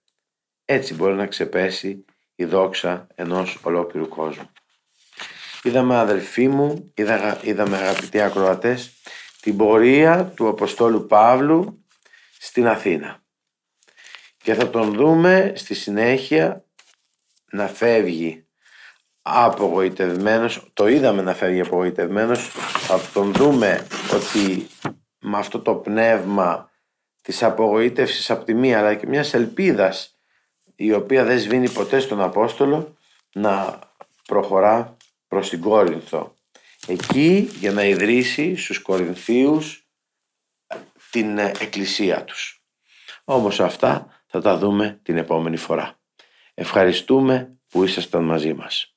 Έτσι 0.65 0.95
μπορεί 0.95 1.15
να 1.15 1.27
ξεπέσει 1.27 2.05
η 2.35 2.45
δόξα 2.45 3.07
ενός 3.15 3.59
ολόκληρου 3.63 4.09
κόσμου. 4.09 4.51
Είδαμε 5.63 5.97
αδελφοί 5.97 6.49
μου, 6.49 6.93
είδα, 6.95 7.41
είδαμε 7.43 7.77
αγαπητοί 7.77 8.21
ακροατές, 8.21 8.93
την 9.41 9.57
πορεία 9.57 10.33
του 10.37 10.49
Αποστόλου 10.49 11.07
Παύλου 11.07 11.85
στην 12.39 12.67
Αθήνα. 12.67 13.23
Και 14.43 14.55
θα 14.55 14.71
τον 14.71 14.93
δούμε 14.93 15.53
στη 15.57 15.75
συνέχεια 15.75 16.65
να 17.51 17.67
φεύγει 17.67 18.44
απογοητευμένος, 19.27 20.71
το 20.73 20.89
είδαμε 20.89 21.23
να 21.23 21.35
φεύγει 21.35 21.61
απογοητευμένος, 21.61 22.49
θα 22.87 23.01
τον 23.13 23.33
δούμε 23.33 23.87
ότι 24.13 24.67
με 25.19 25.39
αυτό 25.39 25.59
το 25.59 25.75
πνεύμα 25.75 26.71
της 27.23 27.43
απογοήτευσης 27.43 28.31
από 28.31 28.45
τη 28.45 28.55
μία 28.55 28.79
αλλά 28.79 28.95
και 28.95 29.07
μιας 29.07 29.35
ελπίδας 29.35 30.19
η 30.75 30.93
οποία 30.93 31.25
δεν 31.25 31.39
σβήνει 31.39 31.71
ποτέ 31.71 32.01
στον 32.01 32.21
Απόστολο 32.21 32.97
να 33.35 33.79
προχωρά 34.27 34.97
προς 35.29 35.49
την 35.49 35.61
Κόρινθο 35.61 36.35
εκεί 36.87 37.51
για 37.59 37.73
να 37.73 37.85
ιδρύσει 37.85 38.57
στους 38.57 38.79
Κορινθίους 38.79 39.89
την 41.11 41.39
εκκλησία 41.39 42.25
τους. 42.25 42.63
Όμως 43.25 43.61
αυτά 43.61 44.23
θα 44.27 44.41
τα 44.41 44.59
δούμε 44.59 45.01
την 45.03 45.17
επόμενη 45.17 45.57
φορά. 45.57 45.99
Ευχαριστούμε 46.55 47.59
που 47.69 47.85
ήσασταν 47.85 48.25
μαζί 48.25 48.55
μας. 48.55 48.94